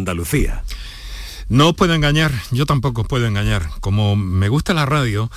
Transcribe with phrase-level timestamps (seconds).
[0.00, 0.64] Andalucía.
[1.48, 3.70] No os puedo engañar, yo tampoco os puedo engañar.
[3.80, 5.30] Como me gusta la radio,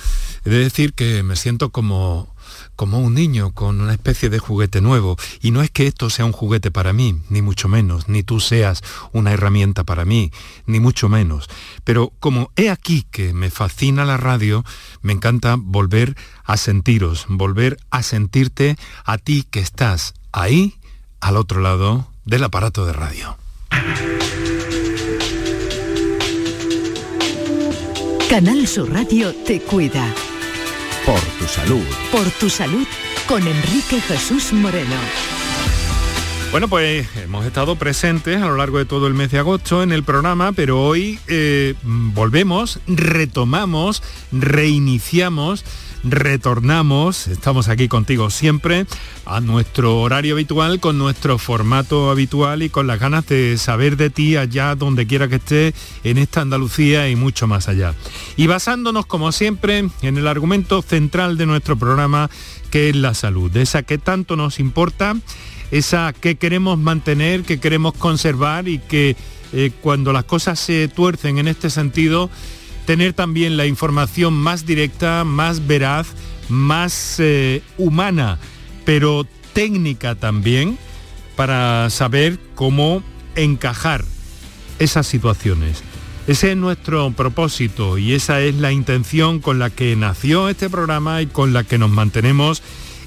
[0.44, 2.34] he de decir que me siento como
[2.76, 5.16] como un niño con una especie de juguete nuevo.
[5.40, 8.40] Y no es que esto sea un juguete para mí, ni mucho menos, ni tú
[8.40, 8.82] seas
[9.12, 10.32] una herramienta para mí,
[10.66, 11.48] ni mucho menos.
[11.84, 14.64] Pero como he aquí que me fascina la radio,
[15.02, 20.74] me encanta volver a sentiros, volver a sentirte a ti que estás ahí,
[21.20, 23.36] al otro lado del aparato de radio.
[28.28, 30.02] Canal Sur Radio te cuida.
[31.04, 31.84] Por tu salud.
[32.10, 32.86] Por tu salud
[33.28, 34.96] con Enrique Jesús Moreno.
[36.50, 39.92] Bueno, pues hemos estado presentes a lo largo de todo el mes de agosto en
[39.92, 45.64] el programa, pero hoy eh, volvemos, retomamos, reiniciamos
[46.04, 48.86] retornamos, estamos aquí contigo siempre,
[49.24, 54.10] a nuestro horario habitual, con nuestro formato habitual y con las ganas de saber de
[54.10, 57.94] ti allá donde quiera que estés, en esta Andalucía y mucho más allá.
[58.36, 62.30] Y basándonos, como siempre, en el argumento central de nuestro programa,
[62.70, 65.16] que es la salud, de esa que tanto nos importa,
[65.70, 69.16] esa que queremos mantener, que queremos conservar y que
[69.52, 72.30] eh, cuando las cosas se tuercen en este sentido,
[72.86, 76.08] tener también la información más directa, más veraz,
[76.48, 78.38] más eh, humana,
[78.84, 80.78] pero técnica también,
[81.36, 83.02] para saber cómo
[83.34, 84.04] encajar
[84.78, 85.82] esas situaciones.
[86.26, 91.20] Ese es nuestro propósito y esa es la intención con la que nació este programa
[91.20, 92.62] y con la que nos mantenemos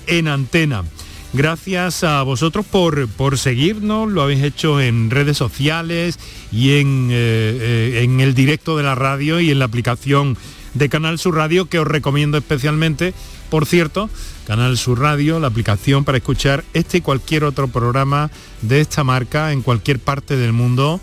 [0.05, 0.83] en antena.
[1.33, 6.17] Gracias a vosotros por, por seguirnos, lo habéis hecho en redes sociales
[6.51, 10.37] y en, eh, eh, en el directo de la radio y en la aplicación
[10.73, 13.13] de Canal Sur Radio que os recomiendo especialmente.
[13.49, 14.09] Por cierto,
[14.45, 18.31] Canal Sur Radio, la aplicación para escuchar este y cualquier otro programa
[18.61, 21.01] de esta marca en cualquier parte del mundo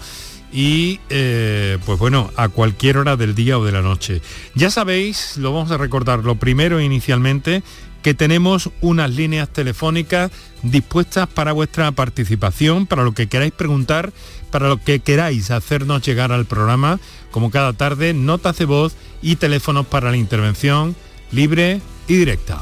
[0.53, 4.23] y eh, pues bueno, a cualquier hora del día o de la noche.
[4.55, 7.63] Ya sabéis, lo vamos a recordar, lo primero inicialmente,
[8.05, 10.31] que tenemos unas líneas telefónicas
[10.63, 14.13] dispuestas para vuestra participación, para lo que queráis preguntar,
[14.51, 17.01] para lo que queráis hacernos llegar al programa,
[17.31, 20.95] como cada tarde, notas de voz y teléfonos para la intervención
[21.33, 22.61] libre y directa.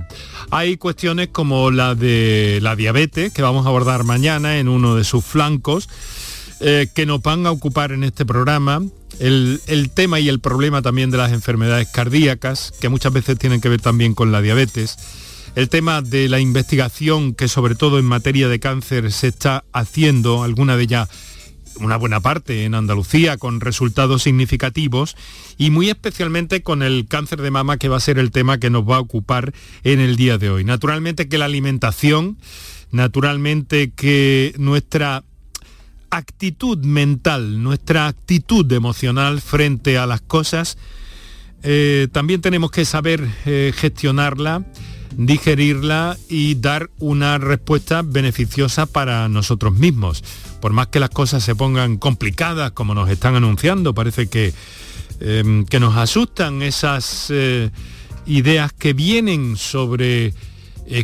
[0.50, 5.03] Hay cuestiones como la de la diabetes, que vamos a abordar mañana en uno de
[5.03, 5.89] sus flancos,
[6.59, 8.81] que nos van a ocupar en este programa,
[9.19, 13.69] el, tema y el problema también de las enfermedades cardíacas, que muchas veces tienen que
[13.69, 14.97] ver también con la diabetes,
[15.56, 20.44] el tema de la investigación que sobre todo en materia de cáncer se está haciendo,
[20.44, 21.09] alguna de ellas
[21.79, 25.16] una buena parte en Andalucía con resultados significativos
[25.57, 28.69] y muy especialmente con el cáncer de mama que va a ser el tema que
[28.69, 29.53] nos va a ocupar
[29.84, 30.63] en el día de hoy.
[30.63, 32.38] Naturalmente que la alimentación,
[32.91, 35.24] naturalmente que nuestra
[36.18, 40.78] actitud mental, nuestra actitud emocional frente a las cosas,
[41.63, 44.66] eh, también tenemos que saber eh, gestionarla,
[45.16, 50.24] digerirla y dar una respuesta beneficiosa para nosotros mismos.
[50.62, 54.54] Por más que las cosas se pongan complicadas, como nos están anunciando, parece que,
[55.19, 57.69] em, que nos asustan esas eh,
[58.25, 60.33] ideas que vienen sobre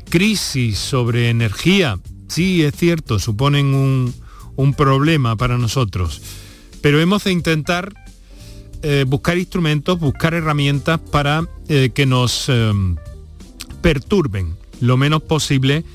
[0.09, 1.97] crisis, sobre energía.
[2.27, 4.13] Sí, es cierto, suponen un,
[4.59, 6.21] un problema para nosotros.
[6.81, 7.93] Pero hemos de intentar
[8.83, 12.73] eh, buscar instrumentos, buscar herramientas para eh, que nos eh,
[13.81, 15.85] perturben lo menos posible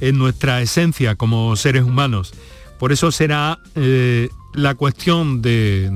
[0.00, 2.32] en nuestra esencia como seres humanos.
[2.80, 3.60] Por eso será
[4.54, 5.90] la cuestión de,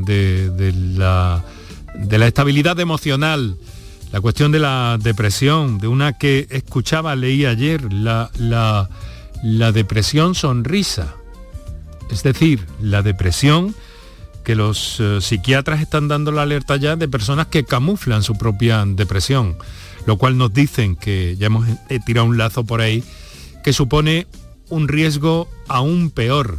[0.96, 1.44] la,
[1.94, 3.56] de, la, estabilidad emocional,
[4.12, 8.30] la cuestión de la depresión, de una que escuchaba, leí ayer, la,
[9.42, 11.14] la depresión sonrisa
[12.10, 13.74] es decir, la depresión,
[14.44, 18.84] que los eh, psiquiatras están dando la alerta ya de personas que camuflan su propia
[18.86, 19.56] depresión,
[20.06, 21.66] lo cual nos dicen que ya hemos
[22.04, 23.04] tirado un lazo por ahí,
[23.62, 24.26] que supone
[24.68, 26.58] un riesgo aún peor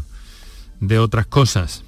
[0.79, 1.83] de otras cosas.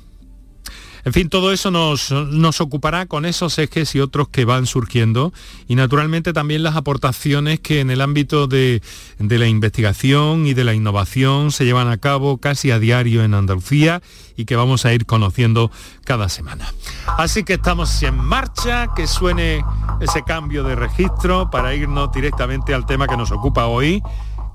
[1.05, 5.33] En fin, todo eso nos, nos, ocupará con esos ejes y otros que van surgiendo
[5.67, 8.81] y naturalmente también las aportaciones que en el ámbito de,
[9.19, 13.35] de, la investigación y de la innovación se llevan a cabo casi a diario en
[13.35, 14.01] Andalucía
[14.35, 15.69] y que vamos a ir conociendo
[16.05, 16.73] cada semana.
[17.05, 19.63] Así que estamos en marcha, que suene
[20.01, 24.01] ese cambio de registro para irnos directamente al tema que nos ocupa hoy,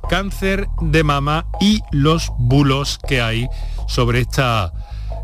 [0.09, 3.47] cáncer de mama y los bulos que hay
[3.87, 4.73] sobre esta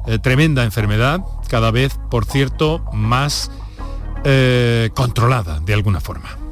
[0.06, 3.50] eh, tremenda enfermedad, cada vez, por cierto, más
[4.24, 6.45] eh, controlada de alguna forma.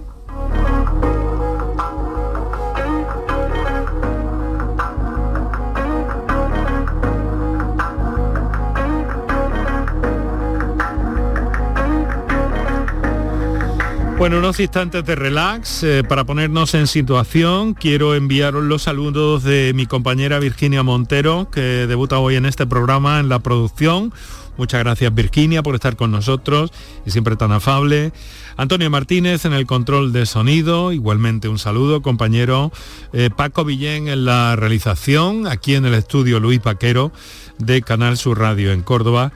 [14.16, 17.74] Bueno, unos instantes de relax eh, para ponernos en situación.
[17.74, 23.18] Quiero enviaros los saludos de mi compañera Virginia Montero, que debuta hoy en este programa
[23.18, 24.14] en la producción.
[24.56, 26.70] Muchas gracias Virginia por estar con nosotros
[27.04, 28.12] y siempre tan afable.
[28.56, 32.70] Antonio Martínez en el control de sonido, igualmente un saludo compañero.
[33.12, 37.10] Eh, Paco Villén en la realización, aquí en el estudio Luis Paquero
[37.58, 39.32] de Canal Sur Radio en Córdoba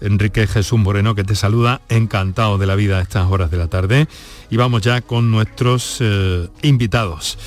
[0.00, 3.68] Enrique Jesús Moreno, que te saluda, encantado de la vida a estas horas de la
[3.68, 4.08] tarde.
[4.50, 7.38] Y vamos ya con nuestros eh, invitados.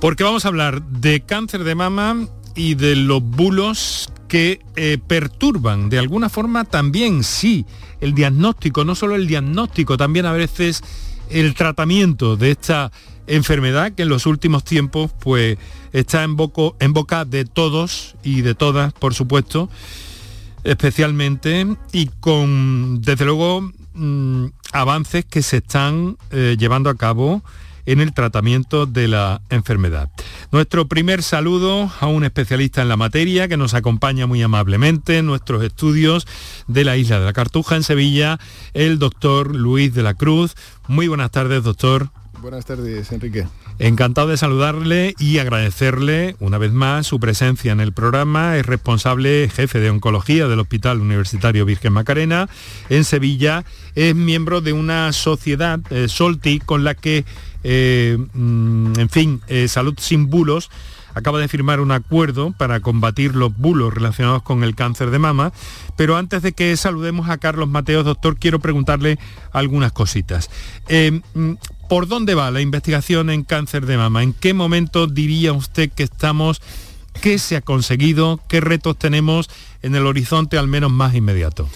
[0.00, 5.88] Porque vamos a hablar de cáncer de mama y de los bulos que eh, perturban
[5.88, 7.64] de alguna forma también, sí,
[8.00, 10.82] el diagnóstico, no solo el diagnóstico, también a veces
[11.30, 12.90] el tratamiento de esta
[13.26, 15.58] enfermedad que en los últimos tiempos pues
[15.92, 16.36] está en,
[16.80, 19.68] en boca de todos y de todas, por supuesto,
[20.66, 27.42] especialmente y con, desde luego, mm, avances que se están eh, llevando a cabo
[27.86, 30.10] en el tratamiento de la enfermedad.
[30.50, 35.26] Nuestro primer saludo a un especialista en la materia que nos acompaña muy amablemente en
[35.26, 36.26] nuestros estudios
[36.66, 38.38] de la isla de la Cartuja en Sevilla,
[38.74, 40.56] el doctor Luis de la Cruz.
[40.88, 42.10] Muy buenas tardes, doctor.
[42.42, 43.46] Buenas tardes, Enrique.
[43.78, 48.56] Encantado de saludarle y agradecerle una vez más su presencia en el programa.
[48.56, 52.48] Es responsable jefe de oncología del Hospital Universitario Virgen Macarena
[52.88, 53.66] en Sevilla.
[53.94, 57.26] Es miembro de una sociedad, eh, Solti, con la que,
[57.64, 60.70] eh, mm, en fin, eh, Salud sin Bulos
[61.12, 65.52] acaba de firmar un acuerdo para combatir los bulos relacionados con el cáncer de mama.
[65.96, 69.18] Pero antes de que saludemos a Carlos Mateos, doctor, quiero preguntarle
[69.52, 70.50] algunas cositas.
[71.34, 71.54] Mm,
[71.88, 74.24] ¿Por dónde va la investigación en cáncer de mama?
[74.24, 76.60] ¿En qué momento diría usted que estamos?
[77.22, 78.40] ¿Qué se ha conseguido?
[78.48, 79.48] ¿Qué retos tenemos
[79.82, 81.68] en el horizonte al menos más inmediato?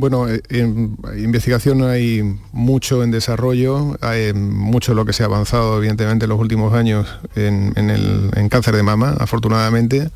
[0.00, 5.76] Bueno, eh, en investigación hay mucho en desarrollo, hay mucho lo que se ha avanzado
[5.76, 7.06] evidentemente en los últimos años
[7.36, 10.10] en, el, cáncer de mama, afortunadamente,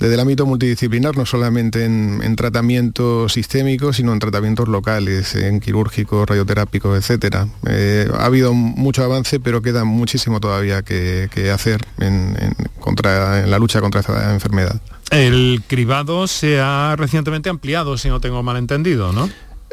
[0.00, 6.28] desde el ámbito multidisciplinar, no solamente en, tratamientos sistémicos, sino en tratamientos locales, en quirúrgicos,
[6.28, 7.46] radioterápicos, etc.
[7.68, 12.34] Eh, ha habido mucho avance, pero queda muchísimo todavía que, hacer en,
[12.80, 14.80] contra, en la lucha contra esta enfermedad.
[15.12, 19.28] El cribado se ha recientemente ampliado, si no tengo mal entendido, ¿no?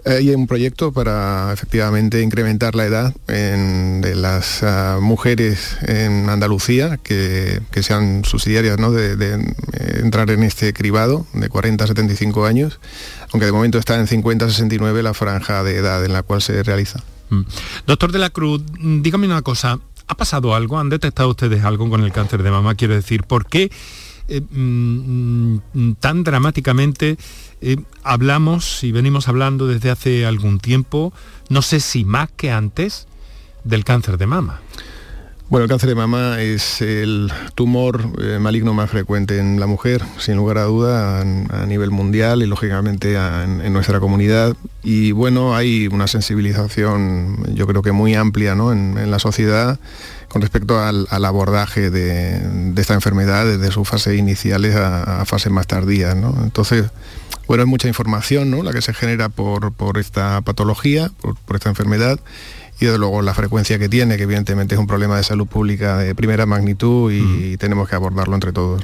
[0.06, 7.62] Hay un proyecto para efectivamente incrementar la edad de las ah, mujeres en Andalucía que,
[7.82, 9.36] sean subsidiarias de,
[9.74, 12.82] eh, entrar en este cribado de 40 a 75 años,
[13.32, 16.42] aunque de momento está en 50 a 69 la franja de edad en la cual
[16.42, 17.02] se realiza.
[17.30, 17.42] Mm.
[17.88, 20.80] Doctor de la Cruz, dígame una cosa, ¿ha pasado algo?
[20.80, 22.76] ¿Han detectado ustedes algo con el cáncer de mama?
[22.76, 23.72] Quiero decir, ¿por qué?
[24.32, 27.18] Eh, mm, mm, tan dramáticamente
[27.62, 31.12] eh, hablamos y venimos hablando desde hace algún tiempo,
[31.50, 33.08] no sé si más que antes,
[33.64, 34.62] del cáncer de mama.
[35.50, 40.04] Bueno, el cáncer de mama es el tumor eh, maligno más frecuente en la mujer,
[40.20, 44.56] sin lugar a duda, a, nivel mundial y lógicamente en, nuestra comunidad.
[44.84, 49.80] Y bueno, hay una sensibilización, yo creo que muy amplia en la sociedad
[50.30, 56.16] con respecto al, abordaje de, esta enfermedad desde sus fases iniciales a, fases más tardías.
[56.16, 56.86] Entonces,
[57.48, 58.62] bueno, hay mucha información ¿no?
[58.62, 62.20] la que se genera por, esta patología, por, esta enfermedad
[62.80, 65.98] y desde luego la frecuencia que tiene, que evidentemente es un problema de salud pública
[65.98, 68.84] de primera magnitud y tenemos que abordarlo entre todos.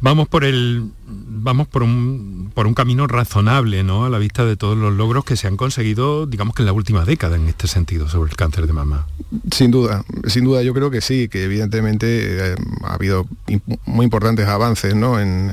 [0.00, 4.04] Vamos por el vamos por un, por un camino razonable, ¿no?
[4.04, 6.72] A la vista de todos los logros que se han conseguido, digamos que en la
[6.72, 9.06] última década en este sentido sobre el cáncer de mama.
[9.50, 12.54] Sin duda, sin duda yo creo que sí, que evidentemente eh,
[12.84, 13.26] ha habido
[13.86, 15.18] muy importantes avances ¿no?
[15.20, 15.50] en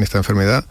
[0.00, 0.64] esta enfermedad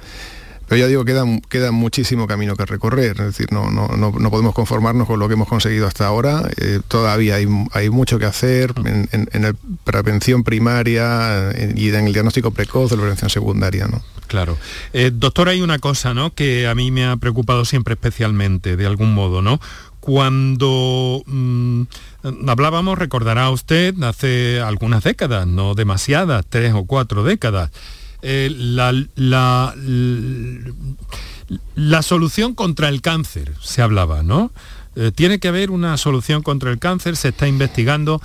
[0.70, 4.54] pero ya digo, queda, queda muchísimo camino que recorrer, es decir, no, no, no, podemos
[4.54, 8.76] conformarnos con lo que hemos conseguido hasta ahora, eh, todavía hay, hay, mucho que hacer
[8.86, 13.88] en, en, la prevención primaria y en el diagnóstico precoz de la prevención secundaria.
[13.88, 14.04] ¿no?
[14.28, 14.60] Claro.
[14.94, 16.36] Eh, doctor, hay una cosa ¿no?
[16.36, 19.60] que a mí me ha preocupado siempre especialmente, de algún modo, ¿no?
[20.00, 21.82] Cuando mm,
[22.48, 27.72] hablábamos, recordará usted, hace algunas décadas, no demasiadas, tres o cuatro décadas,
[28.22, 29.74] eh, la, la,
[31.76, 34.52] la, solución contra el cáncer, se hablaba, ¿no?
[34.96, 38.22] Eh, tiene que haber una solución contra el cáncer, se está investigando.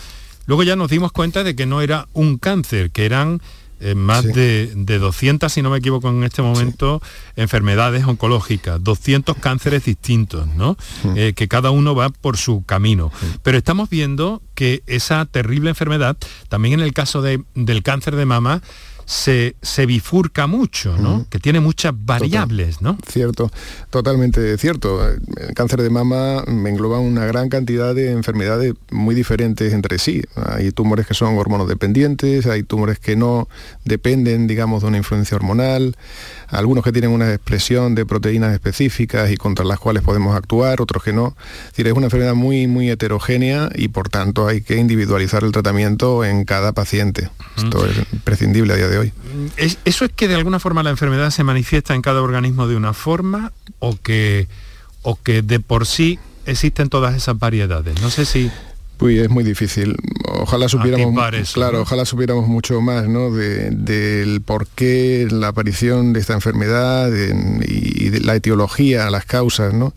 [0.46, 3.40] Luego ya nos dimos cuenta de que no era un cáncer, que eran
[3.80, 7.02] eh, más de, de, 200, si no me equivoco en este momento,
[7.36, 10.76] enfermedades oncológicas, 200 cánceres distintos, ¿no?
[11.14, 13.10] que cada uno va por su camino.
[13.42, 16.16] Pero estamos viendo que esa terrible enfermedad,
[16.48, 18.62] también en el caso de, del cáncer de mama,
[19.06, 19.54] se,
[19.86, 21.26] bifurca mucho, ¿no?
[21.28, 22.98] Que tiene muchas variables, ¿no?
[23.06, 23.50] Cierto,
[23.90, 25.06] totalmente cierto.
[25.08, 30.22] El cáncer de mama engloba una gran cantidad de enfermedades muy diferentes entre sí.
[30.36, 33.48] Hay tumores que son hormonodependientes, hay tumores que no
[33.84, 35.96] dependen, digamos, de una influencia hormonal,
[36.54, 41.02] algunos que tienen una expresión de proteínas específicas y contra las cuales podemos actuar, otros
[41.02, 41.36] que no.
[41.64, 45.52] Es decir, es una enfermedad muy, muy heterogénea y por tanto hay que individualizar el
[45.52, 47.30] tratamiento en cada paciente.
[47.56, 49.12] Esto es imprescindible a día de hoy.
[49.56, 52.92] ¿Eso es que de alguna forma la enfermedad se manifiesta en cada organismo de una
[52.92, 54.48] forma o que,
[55.02, 58.00] o que de por sí existen todas esas variedades?
[58.00, 58.50] No sé si...
[58.96, 59.96] Pues es muy difícil.
[60.28, 63.30] Ojalá supiéramos, claro, ojalá supiéramos mucho más, ¿no?
[63.30, 67.10] del por qué la aparición de esta enfermedad
[67.66, 69.94] y de la etiología, las causas, ¿no?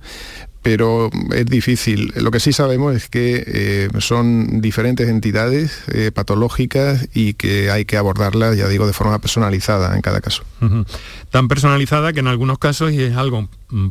[0.67, 2.11] pero es difícil.
[2.17, 7.85] Lo que sí sabemos es que eh, son diferentes entidades eh, patológicas y que hay
[7.85, 10.43] que abordarlas, ya digo, de forma personalizada en cada caso.
[11.29, 13.47] Tan personalizada que en algunos casos, y es algo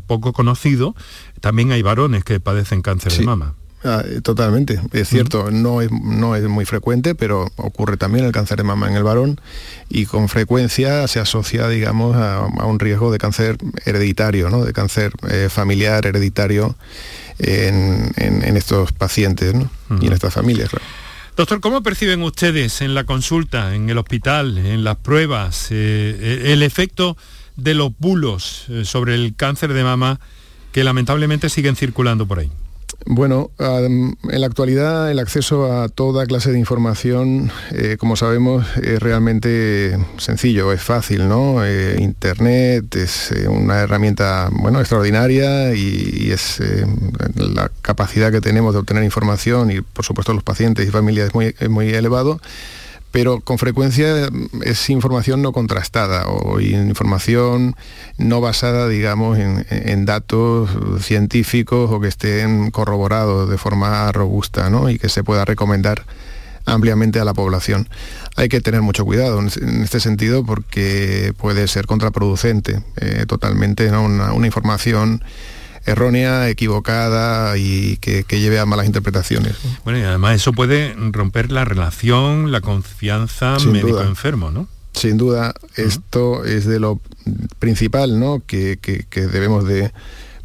[0.07, 0.95] poco conocido,
[1.41, 3.55] también hay varones que padecen cáncer de mama.
[3.89, 8.57] Ah, totalmente, es cierto, no, es, no es muy frecuente, pero ocurre también el cáncer
[8.57, 9.41] de mama en el varón
[9.89, 14.65] y con frecuencia se asocia, digamos, a, un riesgo de cáncer hereditario, ¿no?
[14.65, 16.75] de cáncer eh, familiar hereditario
[17.39, 18.13] en,
[18.57, 19.55] estos pacientes
[20.01, 20.71] y en estas familias.
[21.37, 26.65] Doctor, ¿cómo perciben ustedes en la consulta, en el hospital, en las pruebas, eh, el
[26.65, 27.17] efecto
[27.55, 30.19] de los bulos eh, sobre el cáncer de mama
[30.73, 32.51] que lamentablemente siguen circulando por ahí?
[33.05, 39.01] Bueno, en la actualidad el acceso a toda clase de información, eh, como sabemos, es
[39.01, 41.65] realmente sencillo, es fácil, ¿no?
[41.65, 46.61] Eh, Internet es eh, una herramienta, bueno, extraordinaria y, es
[47.37, 51.35] la capacidad que tenemos de obtener información y, por supuesto, los pacientes y familias es
[51.35, 52.41] muy, es muy elevado
[53.13, 54.29] pero con frecuencia
[54.63, 57.75] es información no contrastada o información
[58.19, 60.71] no basada, digamos, en, datos
[61.03, 64.91] científicos o que estén corroborados de forma robusta ¿no?
[64.91, 66.05] y que se pueda recomendar
[66.67, 67.89] ampliamente a la población.
[68.37, 74.33] Hay que tener mucho cuidado en este sentido porque puede ser contraproducente eh, totalmente una,
[74.33, 75.23] una información
[75.87, 79.57] errónea, equivocada y que, lleve a malas interpretaciones.
[79.85, 84.69] Bueno, y además eso puede romper la relación, la confianza médico-enfermo, ¿no?
[84.93, 87.01] Sin duda, esto es de lo
[87.59, 88.43] principal, ¿no?
[88.47, 88.79] Que,
[89.15, 89.93] debemos de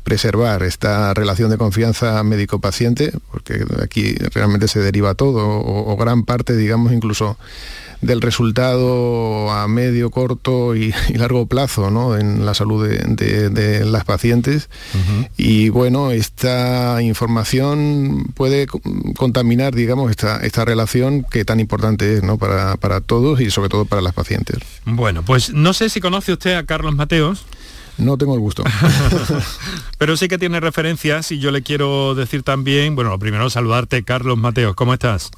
[0.04, 6.56] preservar esta relación de confianza médico-paciente, porque aquí realmente se deriva todo, o gran parte,
[6.56, 7.38] digamos, incluso
[8.02, 12.18] del resultado a medio, corto y, largo plazo ¿no?
[12.18, 14.70] en la salud de, las pacientes.
[15.38, 18.68] Y bueno, esta información puede
[19.16, 22.38] contaminar, digamos, esta, esta relación que tan importante es ¿no?
[22.38, 24.58] para, para todos y sobre todo para las pacientes.
[24.86, 27.46] Bueno, pues no sé si conoce usted a Carlos Mateos.
[27.98, 28.64] No tengo el gusto.
[29.98, 34.04] Pero sí que tiene referencias y yo le quiero decir también, bueno, lo primero saludarte,
[34.04, 35.30] Carlos Mateos, ¿cómo estás?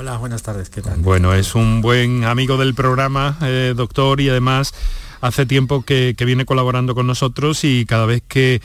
[0.00, 1.00] Hola, buenas tardes, ¿qué tal?
[1.00, 4.72] Bueno, es un buen amigo del programa, eh, doctor, y además
[5.20, 8.60] hace tiempo que, viene colaborando con nosotros y cada vez que,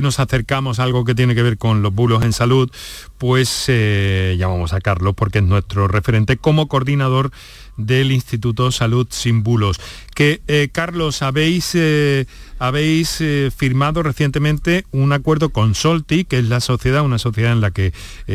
[0.00, 2.70] nos acercamos a algo que tiene que ver con los bulos en salud,
[3.18, 7.32] pues eh, llamamos a Carlos porque es nuestro referente como coordinador
[7.78, 9.80] del Instituto Salud Sin Bulos.
[10.14, 12.26] Que, eh, Carlos, habéis, eh,
[12.58, 17.62] habéis eh, firmado recientemente un acuerdo con Solti, que es la sociedad, una sociedad en
[17.62, 17.94] la que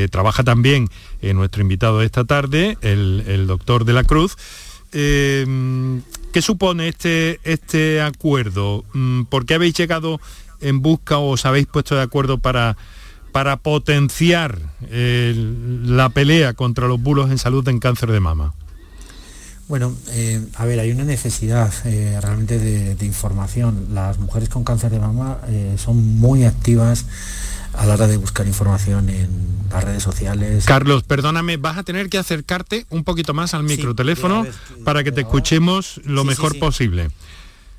[0.10, 0.90] trabaja también
[1.22, 4.38] nuestro invitado esta tarde, el, doctor de la Cruz,
[4.92, 8.86] ¿qué supone este, este acuerdo?
[8.94, 10.22] Mm, ¿Por qué habéis llegado
[10.62, 12.78] en busca o os habéis puesto de acuerdo para,
[13.34, 14.58] para potenciar
[14.90, 18.54] la pelea contra los bulos en salud en cáncer de mama?
[19.74, 23.88] Bueno, eh, a ver, hay una necesidad eh, realmente de, información.
[23.92, 27.08] Las mujeres con cáncer de mama eh, son muy activas
[27.74, 29.30] a la hora de buscar información en
[29.72, 30.66] las redes sociales.
[30.66, 34.46] Carlos, perdóname, vas a tener que acercarte un poquito más al microteléfono
[34.86, 37.10] para que te escuchemos lo mejor posible.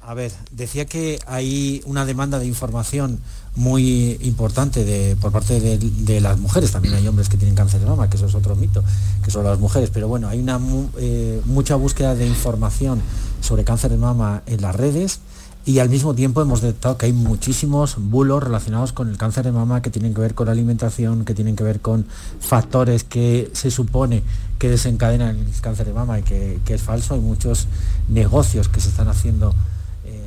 [0.06, 3.20] A ver, decía que hay una demanda de información
[3.56, 6.72] muy importante por parte de, las mujeres.
[6.72, 8.84] También hay hombres que tienen cáncer de mama, que eso es otro mito,
[9.24, 9.88] que son las mujeres.
[9.88, 10.60] Pero bueno, hay una
[10.98, 13.00] eh, mucha búsqueda de información
[13.40, 15.20] sobre cáncer de mama en las redes
[15.64, 19.52] y al mismo tiempo hemos detectado que hay muchísimos bulos relacionados con el cáncer de
[19.52, 22.04] mama que tienen que ver con la alimentación, que tienen que ver con
[22.40, 24.22] factores que se supone
[24.58, 27.14] que desencadenan el cáncer de mama y que es falso.
[27.14, 27.68] Hay muchos
[28.08, 29.54] negocios que se están haciendo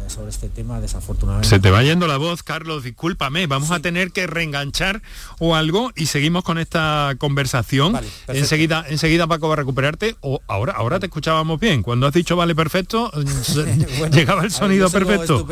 [0.09, 1.49] sobre este tema, desafortunadamente.
[1.49, 5.01] Se te va yendo la voz, Carlos, discúlpame, vamos a tener que reenganchar
[5.39, 7.99] o algo y seguimos con esta conversación.
[8.27, 10.15] enseguida, enseguida Paco va a recuperarte.
[10.21, 11.83] O ahora, ahora te escuchábamos bien.
[11.83, 13.11] Cuando has dicho vale perfecto,
[14.11, 15.45] llegaba el sonido perfecto.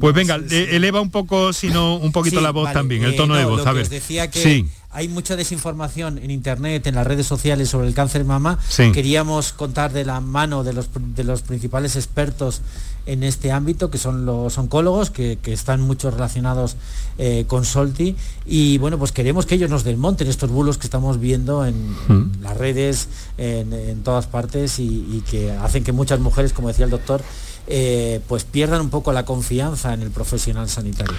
[0.00, 3.44] Pues venga, eleva un poco, sino un poquito la voz también, el eh, tono de
[3.44, 3.66] voz.
[3.66, 3.88] A ver.
[3.88, 8.22] Decía que sí hay mucha desinformación en internet, en las redes sociales sobre el cáncer
[8.22, 8.60] de mama.
[8.76, 12.62] Queríamos contar de la mano de los, de los principales expertos
[13.06, 16.76] en este ámbito, que son los oncólogos, que, están muchos relacionados
[17.18, 18.16] eh, con Solti.
[18.46, 22.42] Y bueno, pues queremos que ellos nos desmonten estos bulos que estamos viendo en, mm.
[22.42, 23.08] las redes,
[23.38, 27.22] en, todas partes, y, que hacen que muchas mujeres, como decía el doctor,
[27.66, 31.14] eh, pues pierdan un poco la confianza en el profesional sanitario.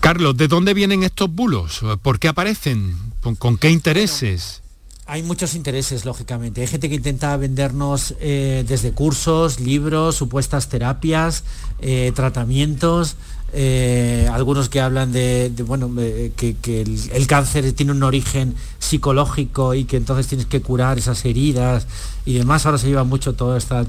[0.00, 1.80] Carlos, ¿de dónde vienen estos bulos?
[2.02, 2.96] ¿Por qué aparecen?
[3.38, 4.59] ¿Con, qué intereses?
[5.10, 6.60] Hay muchos intereses, lógicamente.
[6.60, 11.42] Hay gente que intenta vendernos eh, desde cursos, libros, supuestas terapias,
[11.80, 13.16] eh, tratamientos.
[13.52, 15.90] Eh, algunos que hablan de, bueno,
[16.36, 16.54] que,
[17.12, 21.88] el, cáncer tiene un origen psicológico y que entonces tienes que curar esas heridas
[22.24, 22.64] y demás.
[22.64, 23.84] Ahora se lleva mucho toda esta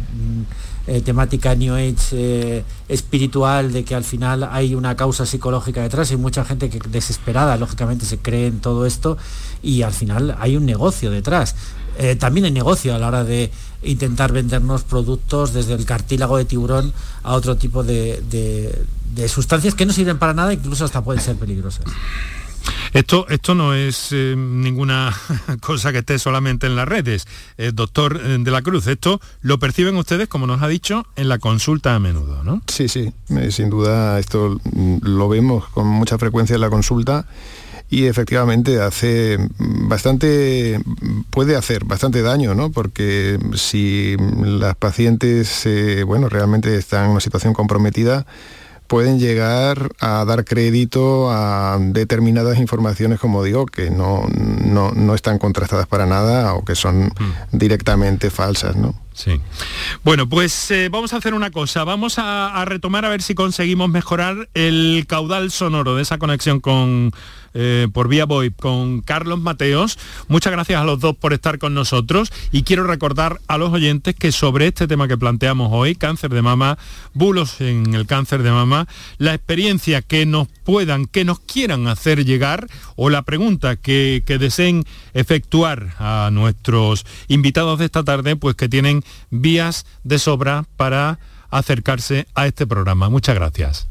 [0.87, 6.17] mm, temática New Age espiritual de que al final hay una causa psicológica detrás y
[6.17, 9.17] mucha gente que desesperada, lógicamente, se cree en todo esto
[9.63, 11.55] y al final hay un negocio detrás.
[11.97, 13.51] Eh, también hay negocio a la hora de
[13.83, 18.85] intentar vendernos productos desde el cartílago de tiburón a otro tipo de,
[19.27, 21.85] sustancias que no sirven para nada, incluso hasta pueden ser peligrosas.
[22.93, 25.15] Esto, esto no es eh, ninguna
[25.61, 28.87] cosa que esté solamente en las redes, eh, doctor de la Cruz.
[28.87, 32.61] Esto lo perciben ustedes, como nos ha dicho, en la consulta a menudo, ¿no?
[32.67, 33.11] Sí, sí,
[33.49, 34.59] sin duda esto
[35.01, 37.25] lo vemos con mucha frecuencia en la consulta
[37.91, 40.79] y efectivamente hace bastante,
[41.29, 42.71] puede hacer bastante daño, ¿no?
[42.71, 48.25] Porque si las pacientes, eh, bueno, realmente están en una situación comprometida,
[48.91, 55.87] pueden llegar a dar crédito a determinadas informaciones, como digo, que no, no, están contrastadas
[55.87, 57.57] para nada o que son mm.
[57.57, 58.93] directamente falsas, ¿no?
[59.13, 59.39] Sí.
[60.03, 61.85] Bueno, pues eh, vamos a hacer una cosa.
[61.85, 67.13] Vamos a, retomar a ver si conseguimos mejorar el caudal sonoro de esa conexión con
[67.53, 69.97] eh, por vía VoIP con Carlos Mateos.
[70.27, 74.15] Muchas gracias a los dos por estar con nosotros y quiero recordar a los oyentes
[74.15, 76.77] que sobre este tema que planteamos hoy, cáncer de mama,
[77.13, 78.87] bulos en el cáncer de mama,
[79.17, 84.37] la experiencia que nos puedan, que nos quieran hacer llegar o la pregunta que, que
[84.37, 91.19] deseen efectuar a nuestros invitados de esta tarde, pues que tienen vías de sobra para
[91.49, 93.09] acercarse a este programa.
[93.09, 93.90] Muchas gracias.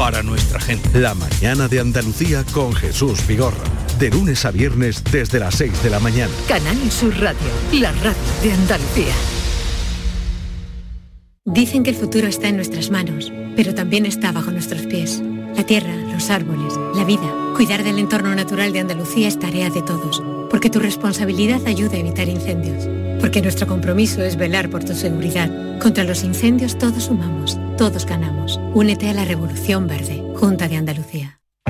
[0.00, 0.98] para nuestra gente.
[0.98, 3.62] La mañana de Andalucía con Jesús Vigorra.
[3.98, 6.32] De lunes a viernes desde las 6 de la mañana.
[6.48, 7.38] Canal Sur Radio,
[7.74, 9.12] la radio de Andalucía.
[11.44, 15.22] Dicen que el futuro está en nuestras manos, pero también está bajo nuestros pies.
[15.54, 17.30] La tierra, los árboles, la vida.
[17.54, 22.00] Cuidar del entorno natural de Andalucía es tarea de todos, porque tu responsabilidad ayuda a
[22.00, 22.88] evitar incendios.
[23.20, 25.50] Porque nuestro compromiso es velar por tu seguridad.
[25.78, 28.58] Contra los incendios todos sumamos, todos ganamos.
[28.74, 31.29] Únete a la Revolución Verde, Junta de Andalucía.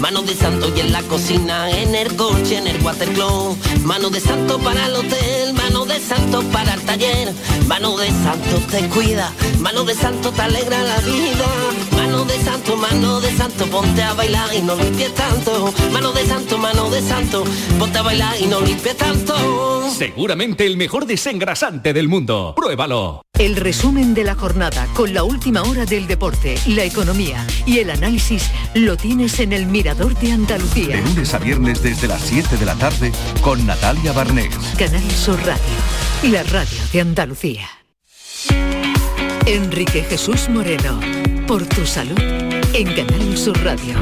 [0.00, 4.20] mano de santo y en la cocina, en el coche, en el watercloak, mano de
[4.20, 7.32] santo para el hotel, mano de santo para el taller,
[7.66, 11.46] mano de santo te cuida, mano de santo te alegra la vida,
[12.48, 16.88] santo, mano de santo, ponte a bailar y no limpies tanto, mano de santo, mano
[16.88, 17.44] de santo,
[17.78, 19.90] ponte a bailar y no limpies tanto.
[19.90, 22.54] Seguramente el mejor desengrasante del mundo.
[22.56, 23.20] Pruébalo.
[23.38, 27.90] El resumen de la jornada con la última hora del deporte, la economía y el
[27.90, 30.96] análisis lo tienes en el Mirador de Andalucía.
[30.96, 34.56] De lunes a viernes desde las 7 de la tarde con Natalia Barnés.
[34.78, 37.68] Canal Sur Radio, la radio de Andalucía.
[39.44, 41.00] Enrique Jesús Moreno,
[41.48, 42.20] por tu salud,
[42.74, 43.96] en Canal Sur Radio.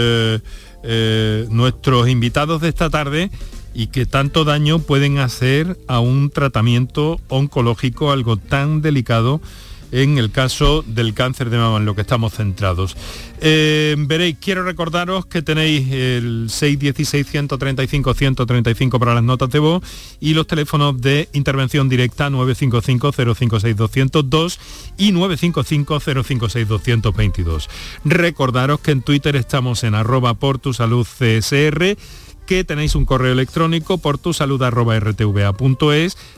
[0.84, 3.30] eh, nuestros invitados de esta tarde,
[3.74, 9.42] y que tanto daño pueden hacer a un tratamiento oncológico, algo tan delicado
[9.92, 12.98] en el caso del cáncer de mama, en lo que estamos centrados.
[13.42, 19.82] Eh, veréis, quiero recordaros que tenéis el 616-135-135 para las notas de voz
[20.20, 24.60] y los teléfonos de intervención directa 955-056-202
[24.98, 27.68] y 955-056-222.
[28.06, 31.98] Recordaros que en Twitter estamos en arroba por tu salud CSR
[32.46, 34.60] que tenéis un correo electrónico por tu salud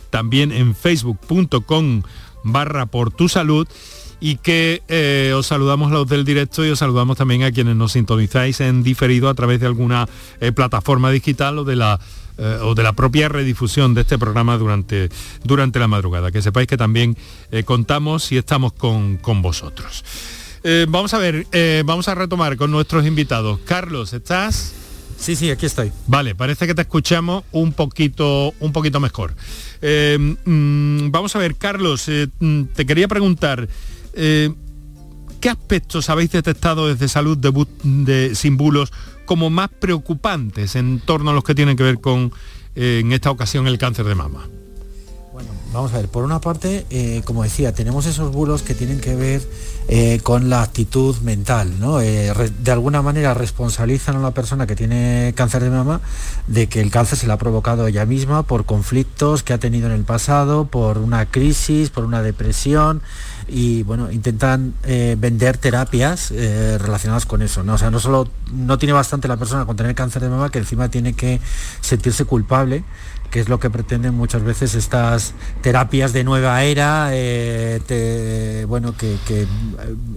[0.10, 2.04] también en facebook.com
[2.44, 3.68] barra por tu salud
[4.22, 7.76] y que eh, os saludamos a los del directo y os saludamos también a quienes
[7.76, 10.08] nos sintonizáis en diferido a través de alguna
[10.40, 12.00] eh, plataforma digital o de la
[12.38, 15.10] eh, o de la propia redifusión de este programa durante,
[15.44, 16.32] durante la madrugada.
[16.32, 17.18] Que sepáis que también
[17.66, 20.04] contamos y estamos con, con vosotros.
[20.88, 21.46] vamos a ver,
[21.86, 23.60] vamos a retomar con nuestros invitados.
[23.66, 24.91] Carlos, ¿estás?
[25.22, 25.92] Sí, sí, aquí estoy.
[26.08, 29.36] Vale, parece que te escuchamos un poquito, un poquito mejor.
[29.82, 33.70] Mm, vamos a ver, Carlos, mm, te quería preguntar,
[34.14, 34.50] eh,
[35.42, 38.94] ¿Qué aspectos habéis detectado desde salud de, de, sin bulos
[39.26, 42.32] como más preocupantes en torno a los que tienen que ver con,
[42.76, 44.48] eh, en esta ocasión, el cáncer de mama?
[45.74, 49.16] Vamos a ver, por una parte, eh, como decía, tenemos esos bulos que tienen que
[49.16, 49.42] ver
[50.24, 51.98] con la actitud mental, ¿no?
[51.98, 56.00] de alguna manera responsabilizan a la persona que tiene cáncer de mama
[56.48, 59.88] de que el cáncer se le ha provocado ella misma por conflictos que ha tenido
[59.88, 63.02] en el pasado, por una crisis, por una depresión
[63.48, 67.74] y bueno, intentan eh, vender terapias eh, relacionadas con eso, ¿no?
[67.74, 70.60] O sea, no solo no tiene bastante la persona con tener cáncer de mama que
[70.60, 71.42] encima tiene que
[71.82, 72.84] sentirse culpable
[73.32, 79.18] que es lo que pretenden muchas veces estas terapias de nueva era, eh, bueno, que,
[79.30, 79.48] eh,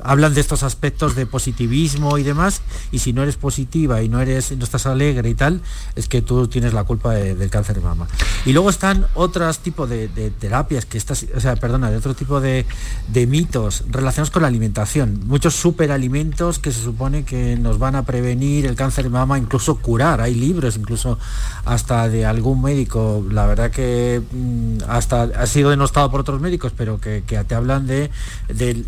[0.03, 4.21] hablan de estos aspectos de positivismo y demás, y si no eres positiva y no
[4.21, 5.63] eres, no estás alegre y tal,
[5.95, 8.09] es que tú tienes la culpa del cáncer de mama.
[8.45, 10.09] Y luego están otros tipos de,
[10.41, 12.67] terapias que estas, o sea, perdona, de otro tipo de,
[13.09, 15.21] de mitos relacionados con la alimentación.
[15.27, 19.77] Muchos superalimentos que se supone que nos van a prevenir el cáncer de mama, incluso
[19.77, 20.21] curar.
[20.21, 21.19] Hay libros, incluso
[21.65, 26.73] hasta de algún médico, la verdad que mm, hasta ha sido denostado por otros médicos,
[26.77, 28.11] pero que, te hablan de,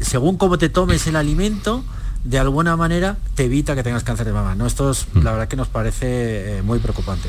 [0.00, 1.84] según cómo te tomes el alimento,
[2.24, 4.54] de alguna manera te evita que tengas cáncer de mama.
[4.54, 4.66] ¿no?
[4.66, 5.22] Esto es, mm.
[5.22, 7.28] la verdad que nos parece eh, muy preocupante.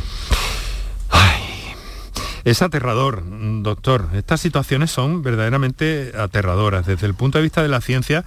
[2.43, 3.23] Es aterrador,
[3.62, 4.08] doctor.
[4.13, 6.86] Estas situaciones son verdaderamente aterradoras.
[6.86, 8.23] Desde el punto de vista de la ciencia,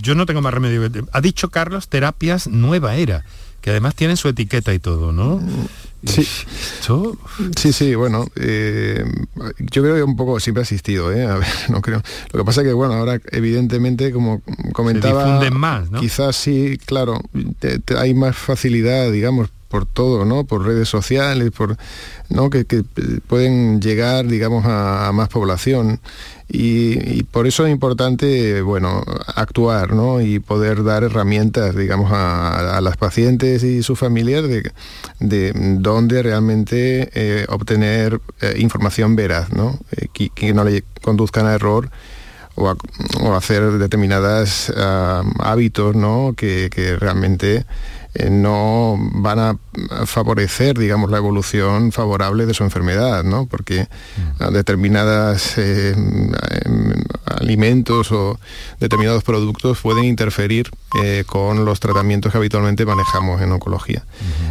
[0.00, 0.88] yo no tengo más remedio.
[1.12, 3.24] Ha dicho Carlos, terapias nueva era,
[3.60, 5.40] que además tienen su etiqueta y todo, ¿no?
[6.06, 6.26] Sí,
[7.56, 9.04] sí, sí, bueno, eh,
[9.58, 11.24] yo creo que un poco siempre ha existido, ¿eh?
[11.24, 12.02] A ver, no creo.
[12.32, 15.40] Lo que pasa es que, bueno, ahora evidentemente, como comentaba...
[15.40, 16.00] Se más, ¿no?
[16.00, 17.20] Quizás sí, claro,
[17.96, 20.44] hay más facilidad, digamos, por todo, ¿no?
[20.44, 21.76] Por redes sociales, por,
[22.28, 22.48] ¿no?
[22.48, 22.64] Que,
[23.26, 25.98] pueden llegar, digamos, a, más población.
[26.48, 29.02] Y, por eso es importante, bueno,
[29.34, 30.20] actuar, ¿no?
[30.20, 34.70] Y poder dar herramientas, digamos, a, las pacientes y sus familias de,
[35.18, 39.80] de dónde realmente eh, obtener eh, información veraz, ¿no?
[39.90, 41.90] Eh, que, no le conduzcan a error
[42.54, 46.34] o, a, hacer determinados ah, hábitos, ¿no?
[46.36, 47.66] Que realmente
[48.14, 49.58] eh, no van a
[50.06, 53.46] favorecer, digamos, la evolución favorable de su enfermedad, ¿no?
[53.46, 53.88] Porque
[54.38, 54.52] mm.
[54.52, 56.92] determinados eh, em,
[57.26, 58.38] alimentos o
[58.78, 60.70] determinados productos pueden interferir
[61.02, 64.04] eh, con los tratamientos que habitualmente manejamos en oncología.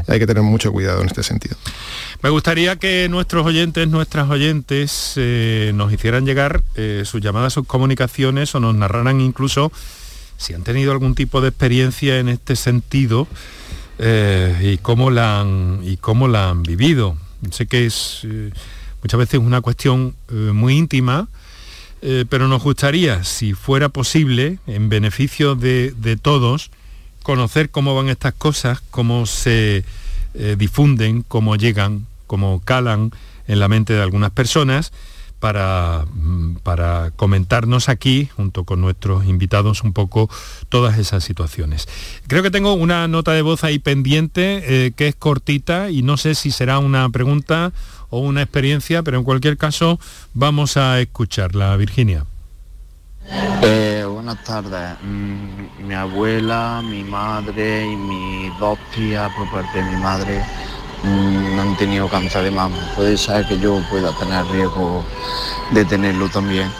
[0.07, 1.55] Hay que tener mucho cuidado en este sentido.
[2.21, 5.17] Me gustaría que nuestros oyentes, nuestras oyentes,
[5.73, 6.63] nos hicieran llegar
[7.03, 9.71] sus llamadas, sus comunicaciones o nos narraran incluso
[10.43, 13.27] si han tenido algún tipo de experiencia en este sentido
[13.97, 17.15] eh, y, cómo la han, y cómo la han vivido.
[17.51, 18.51] Sé que es eh,
[19.01, 21.27] muchas veces una cuestión eh, muy íntima,
[22.29, 26.69] pero nos gustaría, si fuera posible, en beneficio de, de todos,
[27.21, 29.85] conocer cómo van estas cosas, cómo se
[30.57, 33.13] difunden, cómo llegan, cómo calan
[33.47, 34.91] en la mente de algunas personas
[35.43, 40.29] para, mm, para comentarnos aquí, junto con nuestros invitados, un poco
[40.69, 41.89] todas esas situaciones.
[42.27, 46.15] Creo que tengo una nota de voz ahí pendiente eh, que es cortita y no
[46.15, 47.73] sé si será una pregunta
[48.09, 49.99] o una experiencia, pero en cualquier caso
[50.33, 52.25] vamos a escucharla, Virginia.
[53.63, 54.95] Eh, buenas tardes.
[55.03, 60.41] Mm, mi abuela, mi madre y mis dos tías por parte de mi madre
[61.03, 62.77] Mm, han tenido cáncer de mama.
[62.95, 65.05] Puede ser que yo pueda tener riesgo
[65.71, 66.71] de tenerlo también.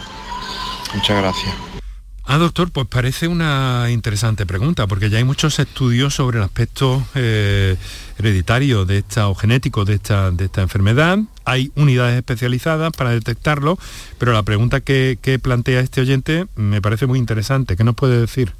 [0.93, 1.53] Muchas gracias.
[2.25, 7.05] Ah, doctor, pues parece una interesante pregunta, porque ya hay muchos estudios sobre el aspecto
[7.15, 7.75] eh,
[8.17, 11.19] hereditario de esta o genético de esta, de esta enfermedad.
[11.45, 13.77] Hay unidades especializadas para detectarlo,
[14.17, 17.75] pero la pregunta que, plantea este oyente me parece muy interesante.
[17.75, 18.53] ¿Qué nos puede decir?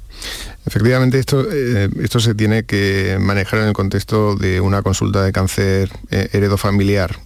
[0.66, 5.32] Efectivamente, esto, eh, esto se tiene que manejar en el contexto de una consulta de
[5.32, 7.16] cáncer eh, heredofamiliar.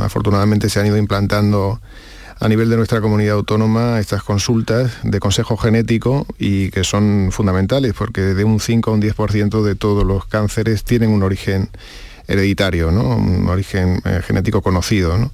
[0.00, 1.80] afortunadamente se han ido implantando
[2.40, 7.92] a nivel de nuestra comunidad autónoma estas consultas de consejo genético y que son fundamentales
[7.92, 11.68] porque de un 5 a un 10% de todos los cánceres tienen un origen
[12.30, 15.30] hereditario, un origen eh, genético conocido.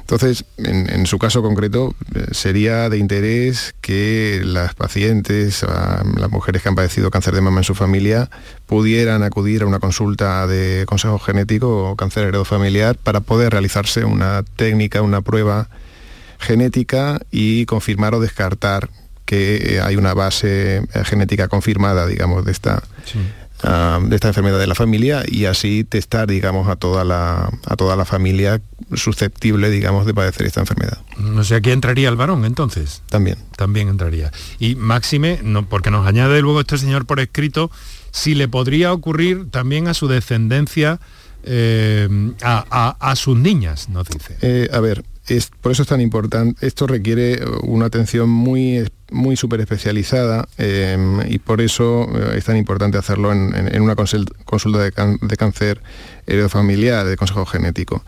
[0.00, 5.64] Entonces, en, su caso concreto, eh, sería de interés que las pacientes,
[6.16, 8.28] las mujeres que han padecido cáncer de mama en su familia,
[8.66, 14.42] pudieran acudir a una consulta de consejo genético o cáncer heredofamiliar para poder realizarse una
[14.42, 15.70] técnica, una prueba
[16.38, 18.90] genética y confirmar o descartar
[19.24, 22.82] que hay una base eh, genética confirmada, digamos, de esta,
[23.62, 27.76] ah, de esta enfermedad de la familia y así testar, digamos, a toda la, a
[27.76, 28.60] toda la familia
[28.94, 30.98] susceptible, digamos, de padecer esta enfermedad.
[31.18, 33.02] No sé, aquí entraría el varón entonces.
[33.08, 33.38] También.
[33.56, 34.32] También entraría.
[34.58, 37.70] Y máxime, no, porque nos añade luego este señor por escrito,
[38.10, 41.00] si le podría ocurrir también a su descendencia,
[41.44, 42.08] eh,
[42.42, 44.70] a, sus niñas, nos dice.
[44.72, 45.04] a ver,
[45.60, 51.38] por eso es tan importante, esto requiere una atención muy, muy súper especializada em, y
[51.38, 55.80] por eso eh, es tan importante hacerlo en, una consulta de, cáncer
[56.26, 58.04] heredofamiliar, de consejo genético.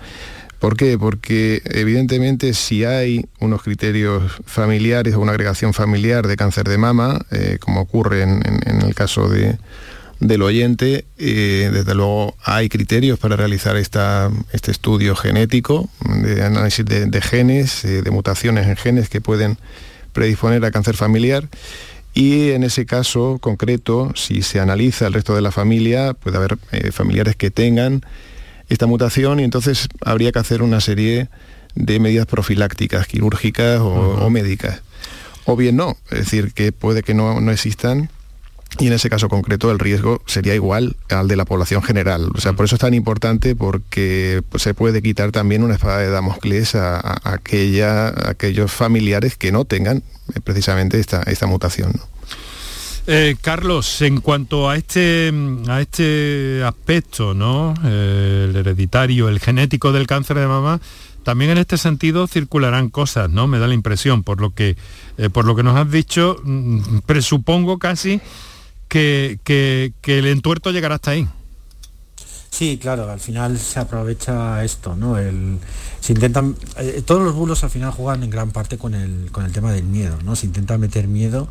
[0.59, 0.99] ¿Por qué?
[0.99, 7.21] Porque evidentemente si hay unos criterios familiares o una agregación familiar de cáncer de mama,
[7.31, 9.59] eh, como ocurre en, el caso de,
[10.21, 11.05] del oyente.
[11.19, 15.89] Eh, desde luego hay criterios para realizar esta, este estudio genético,
[16.23, 19.59] de análisis de, genes, eh, de mutaciones en genes que pueden
[20.17, 21.47] predisponer a cáncer familiar.
[22.15, 26.57] Y en ese caso concreto, si se analiza el resto de la familia, puede haber
[26.73, 28.01] eh, familiares que tengan
[28.71, 31.29] esta mutación y entonces habría que hacer una serie
[31.75, 34.81] de medidas profilácticas, quirúrgicas o, médicas.
[35.45, 38.09] O bien no, es decir, que puede que no, no existan
[38.79, 42.31] y en ese caso concreto el riesgo sería igual al de la población general.
[42.35, 45.99] O sea, por eso es tan importante porque pues, se puede quitar también una espada
[45.99, 49.99] de Damocles a, aquella, aquellos familiares que no tengan
[50.35, 51.93] eh, precisamente esta, esta mutación.
[53.07, 55.33] Eh, Carlos, en cuanto a este,
[55.69, 57.75] a este aspecto, ¿no?
[57.85, 60.81] Eh, el hereditario, el genético del cáncer de mama,
[61.23, 63.47] también en este sentido circularán cosas, ¿no?
[63.47, 64.77] Me da la impresión, por lo que,
[65.33, 68.21] por lo que nos has dicho, mm, presupongo casi
[68.89, 71.29] que, el entuerto llegará hasta ahí.
[72.51, 75.17] Sí, claro, al final se aprovecha esto, ¿no?
[76.01, 79.45] Se intentan, eh, todos los bulos al final juegan en gran parte con el, con
[79.45, 80.37] el tema del miedo, ¿no?
[80.37, 81.49] Se intenta meter miedo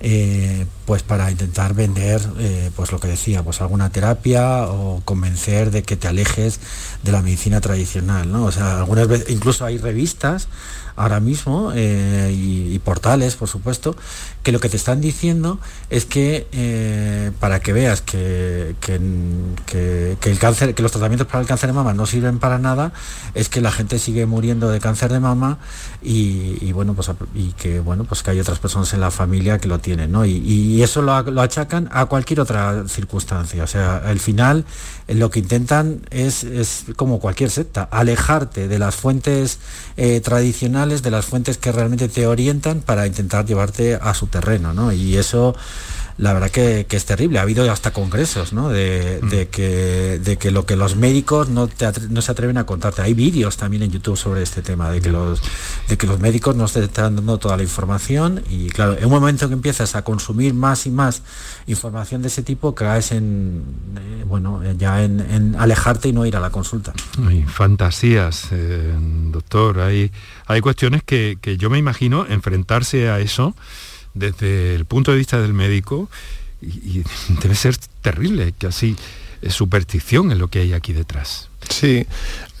[0.00, 5.70] eh, pues para intentar vender, eh, pues lo que decía, pues alguna terapia o convencer
[5.70, 6.60] de que te alejes
[7.02, 8.44] de la medicina tradicional, ¿no?
[8.44, 10.48] O sea, algunas veces, incluso hay revistas
[10.96, 13.96] ahora mismo eh, y, portales, por supuesto,
[14.42, 15.58] que lo que te están diciendo
[15.90, 21.46] es que eh, para que veas que, que, el cáncer, que los tratamientos para el
[21.46, 22.92] cáncer de mama no sirven para nada,
[23.34, 25.58] es que la gente sigue muriendo de cáncer de mama
[26.02, 29.68] y, bueno, pues y que bueno, pues que hay otras personas en la familia que
[29.68, 30.24] lo tienen, ¿no?
[30.24, 33.64] Y, eso lo, achacan a cualquier otra circunstancia.
[33.64, 34.66] O sea, al final
[35.08, 39.58] lo que intentan es, es como cualquier secta, alejarte de las fuentes
[39.96, 44.72] eh, tradicionales de las fuentes que realmente te orientan para intentar llevarte a su terreno,
[44.74, 44.92] ¿no?
[44.92, 45.56] Y eso
[46.16, 47.38] la verdad que, es terrible.
[47.38, 48.68] Ha habido hasta congresos ¿no?
[48.68, 49.50] de, mm.
[49.50, 51.68] que, de que lo que los médicos no,
[52.10, 53.02] no se atreven a contarte.
[53.02, 55.42] Hay vídeos también en YouTube sobre este tema, de que, los,
[55.88, 59.10] de que los médicos no te están dando toda la información y claro, en un
[59.10, 61.22] momento que empiezas a consumir más y más
[61.66, 63.64] información de ese tipo, caes en,
[63.96, 66.92] eh, bueno, ya en, alejarte y no ir a la consulta.
[67.26, 68.94] Hay fantasías, eh,
[69.30, 69.80] doctor.
[69.80, 70.12] Hay,
[70.46, 73.54] hay cuestiones que, que yo me imagino enfrentarse a eso
[74.14, 76.08] desde el punto de vista del médico
[76.62, 77.02] y,
[77.42, 78.96] debe ser terrible, que así
[79.42, 81.48] es superstición en lo que hay aquí detrás.
[81.68, 82.06] Sí,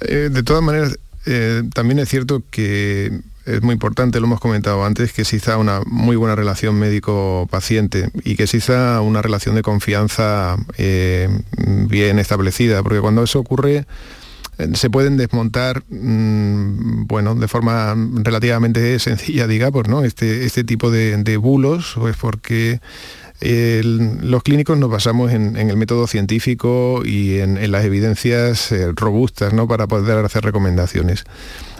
[0.02, 4.84] eh, de todas maneras, eh, también es cierto que es muy importante, lo hemos comentado
[4.84, 10.56] antes, que exista una muy buena relación médico-paciente y que exista una relación de confianza
[10.78, 13.84] eh, bien establecida, porque cuando eso ocurre eh,
[14.74, 20.04] se pueden desmontar, mm, bueno, de forma relativamente sencilla, digamos, ¿no?
[20.04, 22.80] Este, este tipo de, bulos, pues porque
[23.40, 29.68] los clínicos nos basamos en, el método científico y en, las evidencias eh, robustas, ¿no?
[29.68, 31.24] Para poder hacer recomendaciones.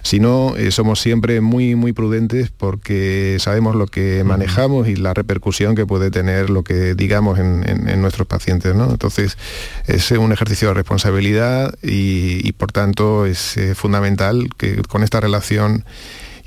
[0.03, 5.15] Si no, eh, somos siempre muy, muy prudentes porque sabemos lo que manejamos y la
[5.15, 8.75] repercusión que puede tener lo que digamos en, nuestros pacientes.
[8.75, 9.39] Entonces,
[9.87, 15.85] es un ejercicio de responsabilidad y, por tanto es eh, fundamental que con esta relación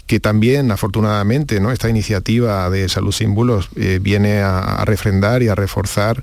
[0.08, 1.72] que también afortunadamente ¿no?
[1.72, 6.22] esta iniciativa de Salud Símbolos eh, viene a, refrendar y a reforzar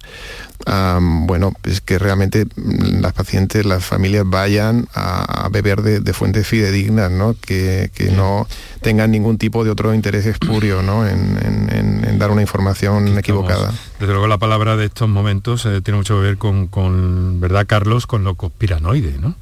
[0.66, 7.34] bueno, pues que realmente las pacientes, las familias vayan a, beber de, fuentes fidedignas, ¿no?
[7.34, 8.46] Que, no
[8.80, 11.06] tengan ningún tipo de otro interés espurio ¿no?
[11.06, 13.72] en, dar una información equivocada.
[13.98, 18.06] Desde luego la palabra de estos momentos eh, tiene mucho que ver con, ¿verdad, Carlos?
[18.06, 19.34] Con lo conspiranoide, ¿no?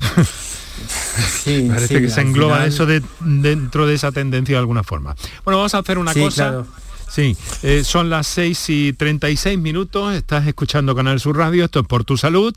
[1.44, 5.16] Sí, Parece que se engloba eso de, dentro de esa tendencia de alguna forma.
[5.44, 6.64] Bueno, vamos a hacer una cosa.
[7.08, 11.86] Sí, eh, son las 6 y 36 minutos, estás escuchando Canal Sur Radio, esto es
[11.86, 12.54] por tu salud.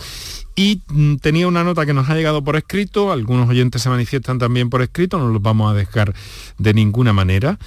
[0.56, 4.40] Y mm, tenía una nota que nos ha llegado por escrito, algunos oyentes se manifiestan
[4.40, 6.14] también por escrito, no los vamos a dejar
[6.58, 7.58] de ninguna manera.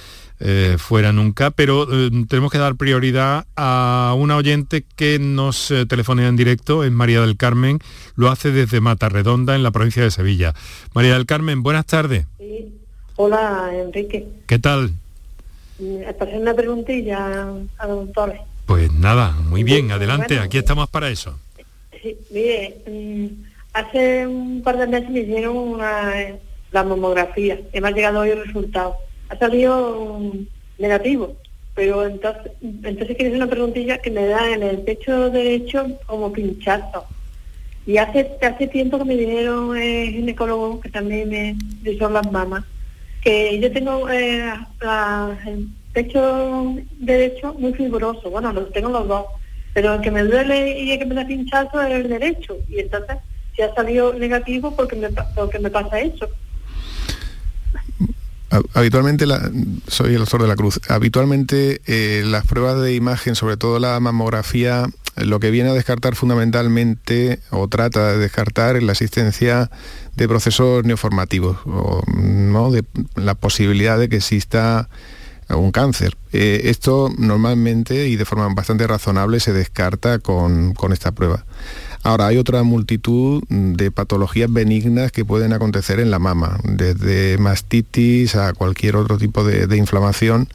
[0.41, 5.85] Eh, fuera nunca, pero eh, tenemos que dar prioridad a una oyente que nos eh,
[5.85, 7.79] telefona en directo, es María del Carmen,
[8.17, 10.53] lo hace desde Mata Redonda, en la provincia de Sevilla.
[10.93, 12.25] María del Carmen, buenas tardes.
[13.15, 14.27] Hola, Enrique.
[14.45, 14.91] ¿Qué tal?
[15.79, 18.41] Mm, hacer una preguntilla a los doctores.
[18.65, 21.39] Pues nada, muy bien, adelante, aquí estamos para eso.
[22.01, 23.25] Sí, mire, mm,
[23.71, 26.11] hace un par de meses me hicieron una,
[26.73, 28.97] la mamografía y me ha llegado hoy el resultado
[29.39, 30.19] salido
[30.77, 31.35] negativo.
[31.75, 36.31] Pero entonces, entonces quiero hacer una preguntilla que me da en el pecho derecho como
[36.31, 37.05] pinchazo.
[37.85, 42.63] Y hace, hace tiempo que me dijeron el ginecólogo, que también me hizo las mamas,
[43.21, 44.53] que yo tengo eh,
[45.45, 49.25] el pecho derecho muy fibroso, bueno, lo tengo los dos,
[49.73, 52.57] pero el que me duele y el que me da pinchazo es el derecho.
[52.69, 53.17] Y entonces,
[53.55, 56.27] si ha salido negativo, porque me, porque me pasa eso.
[58.73, 59.25] Habitualmente,
[59.87, 63.99] soy el doctor de la Cruz, habitualmente eh, las pruebas de imagen, sobre todo la
[63.99, 64.87] mamografía,
[65.17, 69.71] lo que viene a descartar fundamentalmente o trata de descartar es la existencia
[70.15, 72.71] de procesos neoformativos o ¿no?
[72.71, 72.83] de
[73.15, 74.89] la posibilidad de que exista
[75.49, 76.17] un cáncer.
[76.33, 81.45] Eh, esto normalmente y de forma bastante razonable se descarta con, con esta prueba.
[82.05, 88.35] Ahora, hay otra multitud de patologías benignas que pueden acontecer en la mama, desde mastitis
[88.35, 90.47] a cualquier otro tipo de, inflamación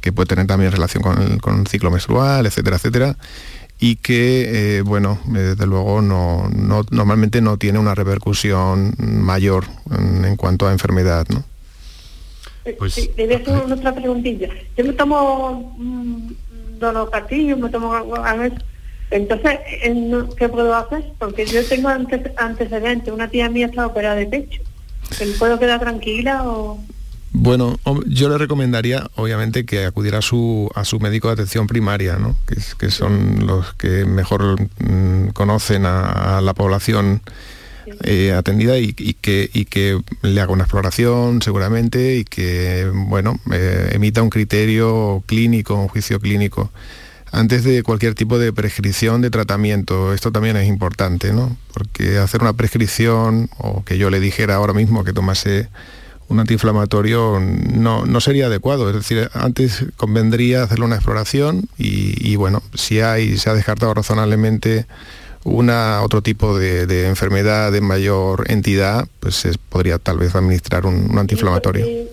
[0.00, 3.16] que puede tener también relación con el, ciclo menstrual, etcétera, etcétera,
[3.78, 6.48] y que, eh, bueno, eh, desde luego no,
[6.90, 11.44] normalmente no tiene una repercusión mayor en, cuanto a enfermedad, ¿no?
[12.64, 14.48] Eh, pues, sí, le voy a hacer otra preguntilla.
[14.74, 16.28] Yo me tomo mmm,
[16.80, 17.92] me tomo
[19.14, 19.60] entonces,
[20.36, 21.04] ¿qué puedo hacer?
[21.18, 24.60] Porque yo tengo antecedentes, una tía mía está operada de pecho.
[25.38, 26.80] ¿Puedo quedar tranquila o...?
[27.30, 32.16] Bueno, yo le recomendaría, obviamente, que acudiera a su, a su médico de atención primaria,
[32.16, 32.36] ¿no?
[32.78, 37.22] que, son los que mejor mm, conocen a, la población
[38.02, 43.90] eh, atendida y, que, y que le haga una exploración seguramente y que, bueno, eh,
[43.92, 46.72] emita un criterio clínico, un juicio clínico
[47.34, 50.14] antes de cualquier tipo de prescripción de tratamiento.
[50.14, 51.56] Esto también es importante, ¿no?
[51.72, 55.68] Porque hacer una prescripción o que yo le dijera ahora mismo que tomase
[56.28, 58.88] un antiinflamatorio no, no sería adecuado.
[58.88, 64.86] Es decir, antes convendría hacerle una exploración y, bueno, si hay, se ha descartado razonablemente
[65.42, 71.18] una otro tipo de, enfermedad de mayor entidad, pues se podría tal vez administrar un
[71.18, 72.08] antiinflamatorio y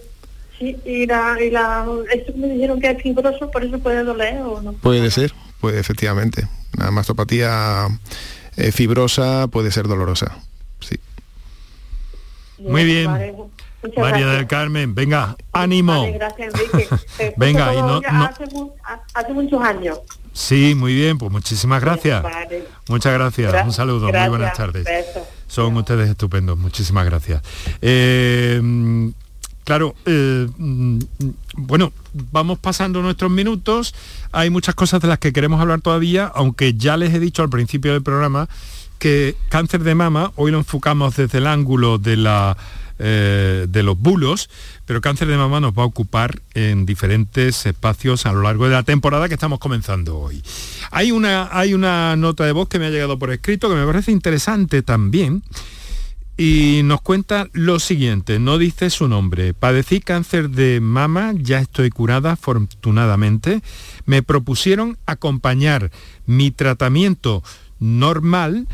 [0.61, 4.73] la, y la, esto me dijeron que es fibroso, por eso puede doler o no.
[4.73, 6.47] Puede ser, puede efectivamente.
[6.77, 7.87] La mastopatía
[8.57, 10.37] eh, fibrosa puede ser dolorosa,
[10.79, 10.97] sí.
[12.59, 13.09] Muy bien.
[13.97, 16.07] María del Carmen, venga, ánimo.
[16.13, 16.87] gracias, Enrique.
[17.37, 17.99] venga, y no,
[19.13, 19.99] Hace, muchos años.
[20.33, 22.23] Sí, muy bien, pues muchísimas gracias.
[22.87, 24.87] Muchas gracias, un saludo, muy buenas tardes.
[25.47, 27.41] Son ustedes estupendos, muchísimas gracias.
[27.81, 28.61] Eh,
[29.63, 30.99] Claro, eh, mm,
[31.55, 31.93] bueno,
[32.31, 33.93] vamos pasando nuestros minutos.
[34.31, 37.49] Hay muchas cosas de las que queremos hablar todavía, aunque ya les he dicho al
[37.49, 38.49] principio del programa
[39.01, 42.55] que cáncer de mama, hoy lo enfocamos desde el ángulo de, la,
[42.99, 44.47] eh, de los bulos,
[44.85, 48.73] pero cáncer de mama nos va a ocupar en diferentes espacios a lo largo de
[48.73, 50.43] la temporada que estamos comenzando hoy.
[50.91, 53.87] Hay una, hay una nota de voz que me ha llegado por escrito que me
[53.87, 55.41] parece interesante también
[56.43, 59.53] y nos cuenta lo siguiente, no dice su nombre.
[59.53, 63.61] Padecí cáncer de mama, ya estoy curada afortunadamente.
[64.07, 65.91] Me propusieron acompañar
[66.25, 67.43] mi tratamiento
[67.79, 68.67] normal,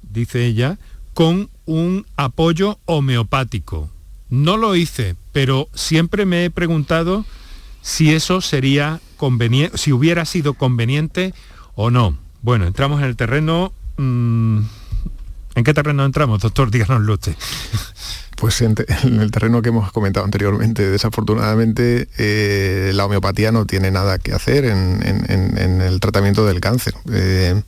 [0.00, 0.78] dice ella,
[1.12, 3.90] con un apoyo homeopático.
[4.30, 7.24] No lo hice, pero siempre me he preguntado
[7.82, 11.34] si eso sería conveniente, si hubiera sido conveniente
[11.74, 12.16] o no.
[12.42, 13.72] Bueno, entramos en el terreno...
[13.96, 14.60] Mm,
[15.56, 16.70] ¿En qué terreno entramos, doctor?
[16.70, 17.34] Díganoslo usted.
[18.36, 24.18] Pues en, el terreno que hemos comentado anteriormente, desafortunadamente eh, la homeopatía no tiene nada
[24.18, 26.92] que hacer en, el tratamiento del cáncer.
[27.10, 27.62] Eh,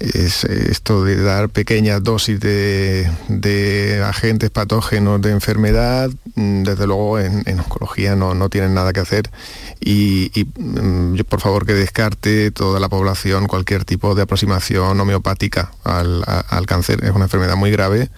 [0.00, 7.60] es esto de dar pequeñas dosis de, agentes patógenos de enfermedad, mm, desde luego en,
[7.60, 9.30] oncología no, no, tienen nada que hacer
[9.78, 15.72] y, mm, yo por favor que descarte toda la población cualquier tipo de aproximación homeopática
[15.84, 16.24] al,
[16.66, 17.04] cáncer.
[17.04, 18.08] Es una enfermedad muy grave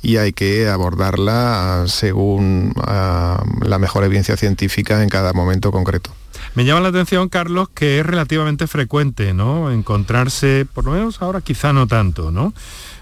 [0.00, 6.10] y hay que abordarla según ah, la mejor evidencia científica en cada momento concreto.
[6.54, 9.70] Me llama la atención, Carlos, que es relativamente frecuente, ¿no?
[9.70, 12.52] Encontrarse, por lo menos ahora quizá no tanto, ¿no?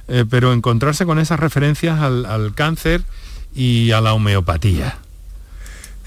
[0.09, 3.03] Eh, pero encontrarse con esas referencias al cáncer
[3.55, 4.99] y a la homeopatía.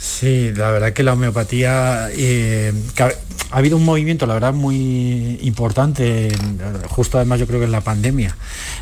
[0.03, 6.29] Sí, la verdad que la homeopatía eh, ha, habido un movimiento, la verdad, muy importante,
[6.89, 8.35] justo además yo creo que en la pandemia,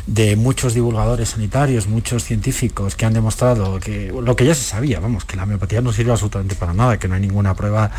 [0.08, 4.98] de muchos divulgadores sanitarios, muchos científicos que han demostrado que lo que ya se sabía,
[4.98, 7.92] vamos, que la homeopatía no sirve absolutamente para nada, que no hay ninguna prueba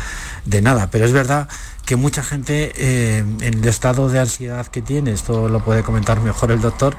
[0.44, 0.90] de nada.
[0.90, 1.48] Pero es verdad
[1.86, 6.20] que mucha gente eh, en el estado de ansiedad que tiene, esto lo puede comentar
[6.20, 6.94] mejor el doctor,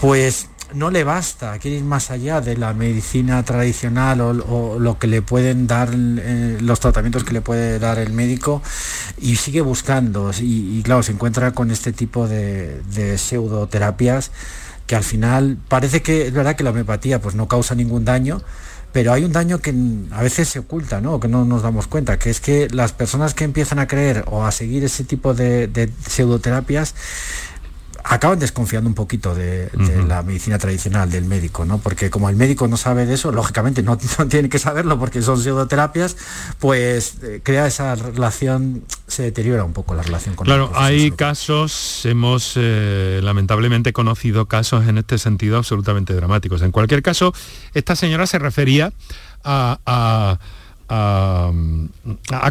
[0.00, 5.06] pues no le basta, quiere ir más allá de la medicina tradicional o, lo que
[5.06, 8.62] le pueden dar, eh, los tratamientos que le puede dar el médico
[9.18, 12.82] y sigue buscando y, claro, se encuentra con este tipo de,
[13.18, 14.30] pseudoterapias
[14.86, 18.42] que al final parece que es verdad que la homeopatía pues no causa ningún daño,
[18.92, 19.74] pero hay un daño que
[20.10, 21.20] a veces se oculta, ¿no?
[21.20, 24.44] que no nos damos cuenta, que es que las personas que empiezan a creer o
[24.44, 26.94] a seguir ese tipo de, de pseudoterapias
[28.04, 29.70] acaban desconfiando un poquito de,
[30.06, 31.78] la medicina tradicional, del médico, ¿no?
[31.78, 35.40] Porque como el médico no sabe de eso, lógicamente no, tiene que saberlo porque son
[35.40, 36.16] pseudoterapias,
[36.58, 42.04] pues eh, crea esa relación, se deteriora un poco la relación con Claro, hay casos,
[42.04, 46.62] hemos eh, lamentablemente conocido casos en este sentido absolutamente dramáticos.
[46.62, 47.32] En cualquier caso,
[47.72, 48.92] esta señora se refería
[49.42, 50.38] a a,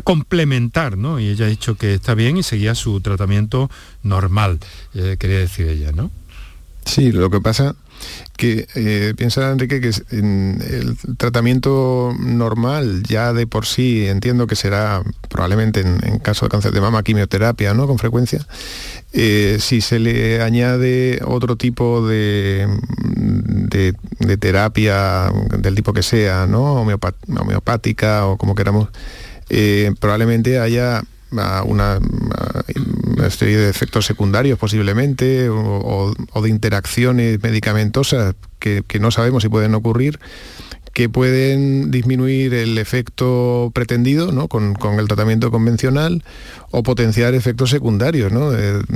[0.04, 1.20] complementar, ¿no?
[1.20, 3.70] Y ella ha dicho que está bien y seguía su tratamiento
[4.02, 4.60] normal,
[4.94, 6.12] eh, quería decir ella, ¿no?
[6.86, 7.76] Sí, lo que pasa
[8.36, 14.56] que eh, piensa Enrique que en el tratamiento normal ya de por sí entiendo que
[14.56, 18.46] será probablemente en, caso de cáncer de mama quimioterapia no con frecuencia
[19.16, 22.68] eh, si se le añade otro tipo de,
[23.14, 26.82] de, terapia del tipo que sea, ¿no?
[26.82, 28.90] homeopática o como queramos,
[29.50, 31.04] eh, probablemente haya
[31.38, 32.00] ah, una,
[33.30, 40.20] serie de efectos secundarios posiblemente o, de interacciones medicamentosas que, no sabemos si pueden ocurrir
[40.94, 46.24] que pueden disminuir el efecto pretendido con, el tratamiento convencional
[46.70, 48.52] o potenciar efectos secundarios, ¿no?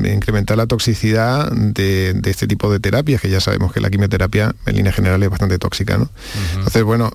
[0.07, 4.75] incrementar la toxicidad de, este tipo de terapias, que ya sabemos que la quimioterapia en
[4.75, 5.97] línea general es bastante tóxica.
[5.97, 6.09] ¿no?
[6.57, 7.11] Entonces, bueno,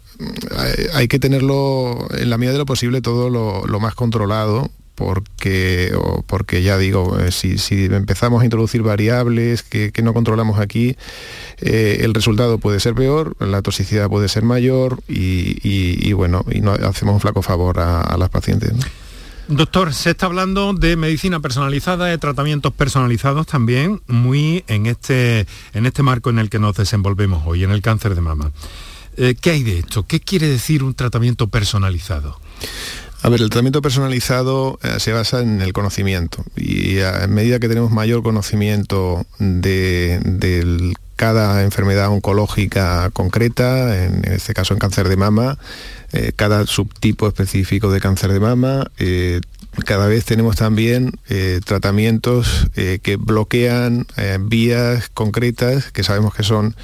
[0.95, 5.93] hay, que tenerlo en la medida de lo posible todo lo más controlado porque,
[6.27, 10.97] porque ya digo, eh, si, empezamos a introducir variables que, no controlamos aquí,
[11.61, 16.73] eh, el resultado puede ser peor, la toxicidad puede ser mayor y, bueno, y no
[16.73, 18.73] hacemos un flaco favor a, las pacientes.
[19.49, 25.87] Doctor, se está hablando de medicina personalizada, de tratamientos personalizados también, muy en este, en
[25.87, 28.53] este marco en el que nos desenvolvemos hoy, en el cáncer de mama.
[29.17, 30.07] Eh, ¿Qué hay de esto?
[30.07, 32.39] ¿Qué quiere decir un tratamiento personalizado?
[33.25, 36.45] A ver, el tratamiento personalizado eh, se basa en el conocimiento.
[36.57, 44.75] Y a medida que tenemos mayor conocimiento de, cada enfermedad oncológica concreta, en, este caso
[44.75, 45.57] en cáncer de mama,
[46.13, 49.41] eh, cada subtipo específico de cáncer de mama, eh,
[49.87, 51.13] cada vez tenemos también
[51.65, 54.07] tratamientos que bloquean
[54.41, 56.77] vías concretas que sabemos que son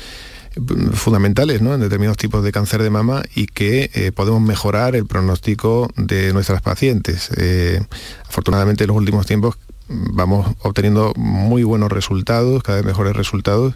[0.93, 5.91] fundamentales en determinados tipos de cáncer de mama y que eh, podemos mejorar el pronóstico
[5.97, 7.31] de nuestras pacientes.
[7.37, 7.81] Eh,
[8.27, 9.57] afortunadamente en los últimos tiempos
[9.89, 13.75] vamos obteniendo muy buenos resultados, cada vez mejores resultados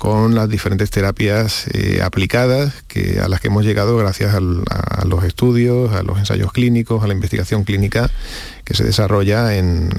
[0.00, 5.24] con las diferentes terapias eh, aplicadas que, a las que hemos llegado gracias a los
[5.24, 8.10] estudios, a los ensayos clínicos, a la investigación clínica
[8.64, 9.90] que se desarrolla en,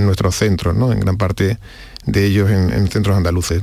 [0.00, 0.92] nuestros centros, ¿no?
[0.92, 1.56] en gran parte
[2.04, 3.62] de ellos en, centros andaluces.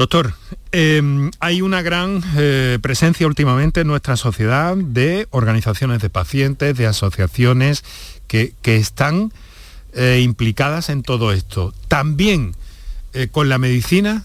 [0.00, 0.32] Doctor,
[0.72, 6.86] em, hay una gran eh, presencia últimamente en nuestra sociedad de organizaciones de pacientes, de
[6.86, 7.84] asociaciones
[8.26, 9.30] que, están
[9.92, 11.74] eh, implicadas en todo esto.
[11.88, 12.54] También
[13.12, 14.24] eh, con la medicina,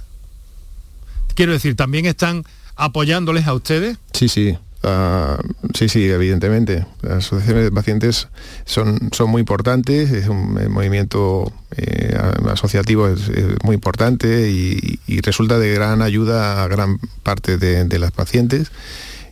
[1.33, 2.45] quiero decir, también están
[2.77, 3.97] apoyándoles a ustedes.
[4.13, 4.57] Sí, sí.
[4.87, 5.39] Ah,
[5.73, 6.85] sí, sí, evidentemente.
[7.01, 8.27] Las asociaciones de pacientes
[8.65, 12.15] son, son muy importantes, es un movimiento eh,
[12.47, 13.31] asociativo es,
[13.63, 18.71] muy importante y, resulta de gran ayuda a gran parte de, las pacientes.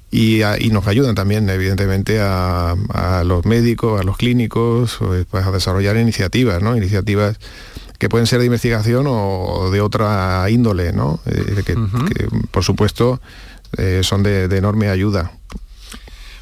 [0.10, 0.42] Y,
[0.72, 2.76] nos ayudan también, evidentemente, a,
[3.24, 4.98] los médicos, a los clínicos,
[5.30, 6.76] pues, a desarrollar iniciativas, ¿no?
[6.76, 7.38] Iniciativas
[8.00, 11.20] que pueden ser de investigación o de otra índole, ¿no?
[11.28, 11.76] Eh, que,
[12.50, 13.22] por supuesto,
[13.78, 15.32] eh, son de, enorme ayuda.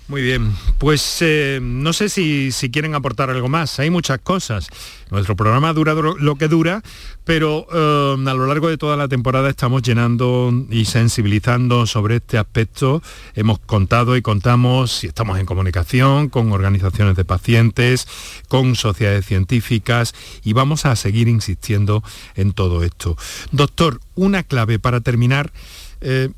[0.08, 4.68] Muy bien, pues eh, no sé si, quieren aportar algo más, hay muchas cosas.
[5.10, 6.82] Nuestro programa dura lo que dura,
[7.24, 12.38] pero eh, a lo largo de toda la temporada estamos llenando y sensibilizando sobre este
[12.38, 13.02] aspecto.
[13.36, 18.06] Hemos contado y contamos y estamos en comunicación con organizaciones de pacientes,
[18.50, 22.04] con sociedades científicas y vamos a seguir insistiendo
[22.36, 23.16] en todo esto.
[23.52, 25.54] Doctor, una clave para terminar
[26.02, 26.30] eh,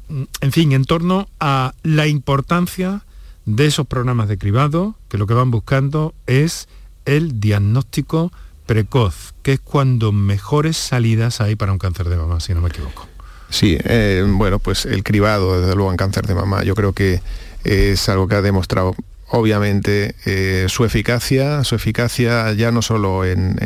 [0.41, 3.01] en fin, en torno a la importancia
[3.45, 6.67] de esos programas de cribado, que lo que van buscando es
[7.05, 8.31] el diagnóstico
[8.65, 12.69] precoz, que es cuando mejores salidas hay para un cáncer de mama, si no me
[12.69, 13.07] equivoco.
[13.49, 17.21] Sí, eh, bueno, pues el cribado, desde luego, en cáncer de mama, yo creo que
[17.63, 18.95] es algo que ha demostrado
[19.29, 23.57] obviamente eh, su eficacia, su eficacia ya no solo en,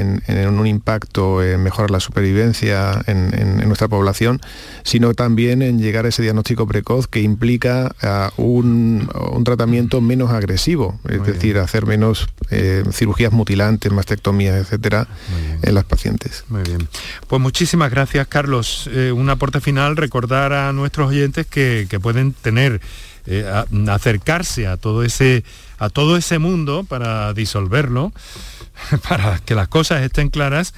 [0.48, 4.40] un impacto en mejorar la supervivencia en, nuestra población,
[4.84, 7.94] sino también en llegar a ese diagnóstico precoz que implica
[8.38, 9.10] un,
[9.44, 15.08] tratamiento menos agresivo, es decir, hacer menos eh, cirugías mutilantes, mastectomías, etcétera,
[15.62, 16.46] en las pacientes.
[16.50, 16.88] Muy bien.
[17.28, 18.90] Pues muchísimas gracias, Carlos.
[18.94, 22.82] Eh, un aporte final, recordar a nuestros oyentes que, que pueden tener
[23.28, 23.46] eh,
[23.90, 25.44] acercarse a todo ese
[25.78, 28.12] a todo ese mundo para disolverlo,
[29.08, 30.74] para que las cosas estén claras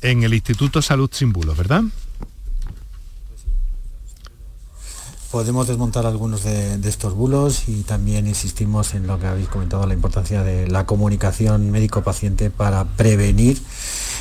[0.00, 1.82] en el Instituto Salud Símbolos, ¿verdad?
[5.34, 9.92] Podemos desmontar algunos de, estos bulos y también insistimos en lo que habéis comentado, la
[9.92, 13.60] importancia de la comunicación médico-paciente para prevenir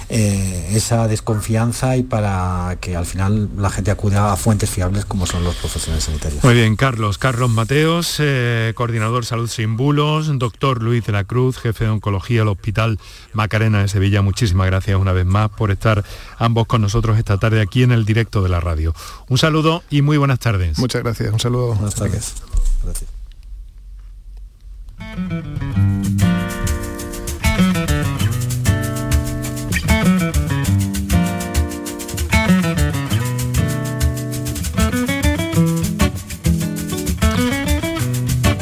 [0.10, 5.28] eh, esa desconfianza y para que al final la gente acuda a fuentes fiables como
[5.28, 6.44] son los profesionales sanitarios.
[6.44, 7.20] Muy bien, Carlos.
[7.20, 12.40] Carlos Mateos, eh, coordinador Salud Sin Bulos, doctor Luis de la Cruz, jefe de Oncología
[12.40, 13.00] del Hospital
[13.34, 14.24] Macarena de Sevilla.
[14.24, 16.04] Muchísimas gracias una vez más por estar
[16.40, 18.96] ambos con nosotros esta tarde aquí en el directo de la radio.
[19.30, 20.80] Un saludo y muy buenas tardes.
[20.80, 21.32] Muchas gracias.
[21.34, 21.74] Un saludo.
[21.76, 22.36] Buenas tardes.
[22.84, 23.10] Gracias.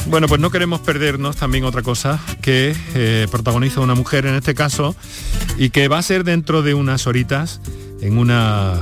[0.08, 4.54] Bueno, pues no queremos perdernos también otra cosa que eh, protagoniza una mujer en este
[4.54, 4.94] caso
[5.58, 7.62] y que va a ser dentro de unas horitas
[8.02, 8.74] en una,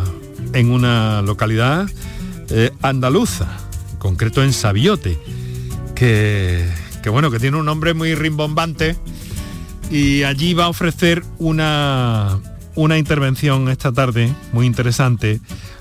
[0.53, 1.87] en una localidad
[2.51, 3.47] eh, andaluza,
[3.91, 5.17] en concreto en Sabiote,
[5.95, 6.67] que,
[7.03, 8.95] que bueno, que tiene un nombre muy rimbombante
[9.91, 12.39] y allí va a ofrecer una,
[12.75, 15.39] una intervención esta tarde muy interesante.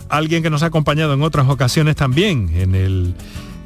[0.08, 3.14] Alguien que nos ha acompañado en otras ocasiones también en, el,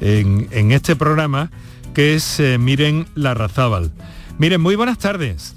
[0.01, 1.49] en, en este programa
[1.93, 3.91] que es eh, Miren Larrazábal.
[4.37, 5.55] Miren, muy buenas tardes.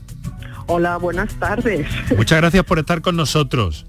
[0.66, 1.86] Hola, buenas tardes.
[2.16, 3.86] Muchas gracias por estar con nosotros.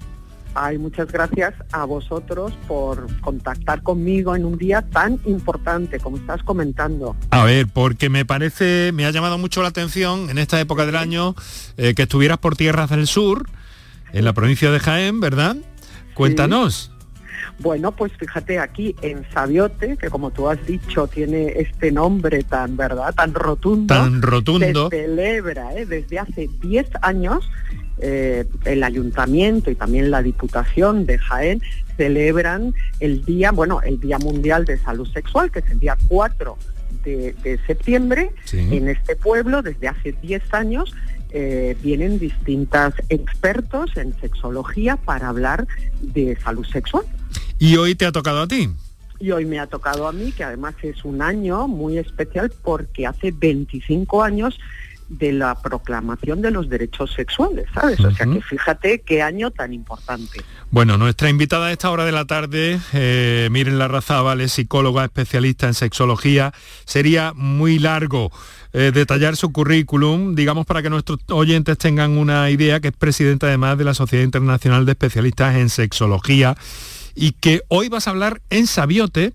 [0.59, 6.41] Ay, muchas gracias a vosotros por contactar conmigo en un día tan importante como estás
[6.41, 7.15] comentando.
[7.29, 10.95] A ver, porque me parece, me ha llamado mucho la atención en esta época del
[10.95, 11.35] año
[11.77, 13.47] eh, que estuvieras por tierras del sur,
[14.13, 15.57] en la provincia de Jaén, ¿verdad?
[16.15, 16.91] Cuéntanos.
[17.59, 22.75] Bueno, pues fíjate aquí en Sabiote, que como tú has dicho tiene este nombre tan,
[22.77, 23.13] ¿verdad?
[23.13, 23.93] Tan rotundo.
[23.93, 24.89] Tan rotundo.
[24.89, 25.85] Se celebra ¿eh?
[25.85, 27.47] desde hace 10 años
[27.99, 31.61] eh, el ayuntamiento y también la Diputación de Jaén
[31.97, 36.57] celebran el día, bueno, el Día Mundial de Salud Sexual, que es el día 4
[37.03, 40.93] de, septiembre, en este pueblo desde hace 10 años.
[41.31, 45.67] Eh, vienen distintas expertos en sexología para hablar
[46.01, 47.03] de salud sexual.
[47.59, 48.69] ¿Y hoy te ha tocado a ti?
[49.19, 53.07] Y hoy me ha tocado a mí, que además es un año muy especial porque
[53.07, 54.57] hace 25 años
[55.09, 57.99] de la proclamación de los derechos sexuales, ¿sabes?
[58.01, 60.41] O sea que fíjate qué año tan importante.
[60.69, 65.67] Bueno, nuestra invitada a esta hora de la tarde, eh, Miren Larrazábal, es psicóloga especialista
[65.67, 66.53] en sexología.
[66.85, 68.31] Sería muy largo
[68.73, 73.47] eh, detallar su currículum, digamos, para que nuestros oyentes tengan una idea, que es presidenta
[73.47, 76.55] además de la Sociedad Internacional de Especialistas en Sexología
[77.17, 79.33] y que hoy vas a hablar en Sabiote,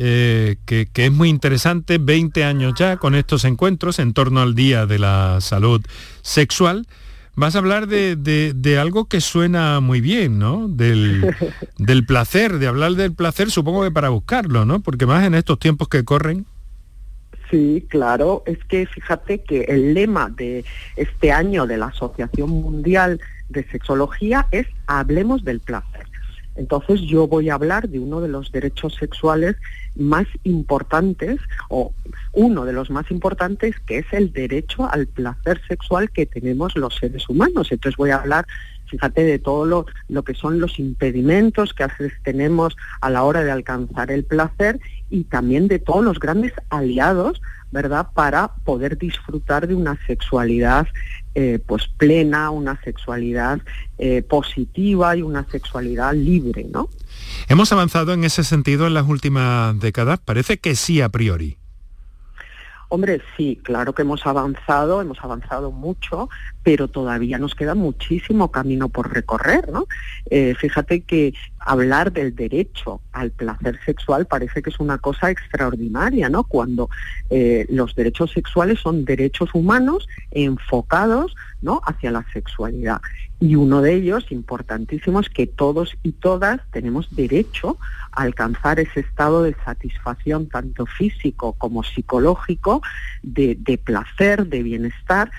[0.00, 4.86] eh, que, es muy interesante, 20 años ya con estos encuentros en torno al Día
[4.86, 5.84] de la Salud
[6.22, 6.86] Sexual.
[7.34, 10.68] Vas a hablar de, algo que suena muy bien, ¿no?
[10.68, 11.34] Del,
[11.78, 14.80] del, placer, de hablar del placer, supongo que para buscarlo, ¿no?
[14.80, 16.46] Porque más en estos tiempos que corren.
[17.50, 20.64] Sí, claro, es que fíjate que el lema de
[20.96, 26.07] este año de la Asociación Mundial de Sexología es Hablemos del placer.
[26.58, 29.56] Entonces yo voy a hablar de uno de los derechos sexuales
[29.94, 31.94] más importantes, o
[32.32, 36.96] uno de los más importantes, que es el derecho al placer sexual que tenemos los
[36.96, 37.68] seres humanos.
[37.70, 38.44] Entonces voy a hablar,
[38.86, 41.86] fíjate, de todo lo, que son los impedimentos que
[42.24, 44.80] tenemos a la hora de alcanzar el placer
[45.10, 47.40] y también de todos los grandes aliados
[47.70, 48.08] ¿verdad?
[48.14, 50.86] Para poder disfrutar de una sexualidad
[51.40, 53.60] eh, pues plena, una sexualidad
[53.96, 56.88] eh, positiva y una sexualidad libre, ¿no?
[57.46, 60.18] ¿Hemos avanzado en ese sentido en las últimas décadas?
[60.18, 61.56] Parece que sí a priori.
[62.90, 66.30] Hombre, sí, claro que hemos avanzado, hemos avanzado mucho,
[66.62, 69.86] pero todavía nos queda muchísimo camino por recorrer, ¿no?
[70.30, 76.30] Eh, fíjate que hablar del derecho al placer sexual parece que es una cosa extraordinaria,
[76.30, 76.44] ¿no?
[76.44, 76.88] Cuando
[77.28, 81.82] eh, los derechos sexuales son derechos humanos enfocados, ¿no?
[81.84, 83.02] Hacia la sexualidad.
[83.40, 87.78] Y uno de ellos, importantísimo, es que todos y todas tenemos derecho
[88.10, 92.82] a alcanzar ese estado de satisfacción, tanto físico como psicológico,
[93.22, 95.30] de, placer, de bienestar,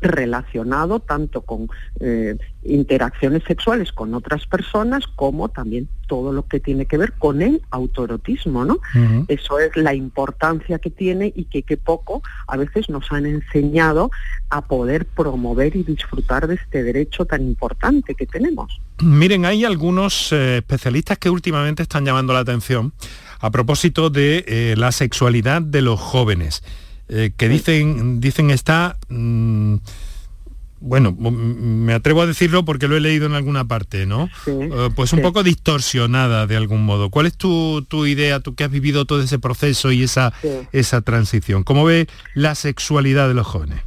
[0.00, 1.68] relacionado tanto con
[2.00, 7.42] eh, interacciones sexuales con otras personas como también todo lo que tiene que ver con
[7.42, 8.78] el autoerotismo, ¿no?
[9.28, 14.10] Eso es la importancia que tiene y que, que poco a veces nos han enseñado
[14.50, 18.80] a poder promover y disfrutar de este derecho tan importante que tenemos.
[19.02, 22.92] Miren, hay algunos eh, especialistas que últimamente están llamando la atención
[23.40, 26.62] a propósito de eh, la sexualidad de los jóvenes.
[27.08, 29.76] Eh, que dicen, dicen está, mm,
[30.80, 34.28] bueno, me atrevo a decirlo porque lo he leído en alguna parte, ¿no?
[34.46, 37.08] Eh, pues un poco distorsionada de algún modo.
[37.08, 40.32] ¿Cuál es tu, tu, idea, tú que has vivido todo ese proceso y esa,
[40.72, 41.64] esa transición?
[41.64, 43.80] ¿Cómo ve la sexualidad de los jóvenes?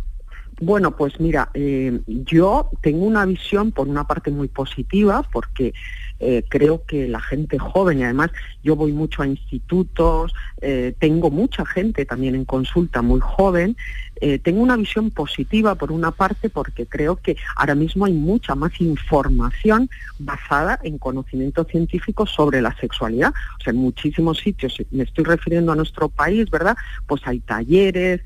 [0.59, 5.73] Bueno, pues mira, eh, yo tengo una visión por una parte muy positiva porque
[6.19, 8.31] eh, creo que la gente joven, y además
[8.63, 13.77] yo voy mucho a institutos, eh, tengo mucha gente también en consulta muy joven,
[14.21, 18.55] eh, tengo una visión positiva por una parte porque creo que ahora mismo hay mucha
[18.55, 19.89] más información
[20.19, 23.33] basada en conocimiento científico sobre la sexualidad.
[23.59, 26.75] O sea, en muchísimos sitios, me estoy refiriendo a nuestro país, ¿verdad?
[27.05, 28.21] Pues hay talleres,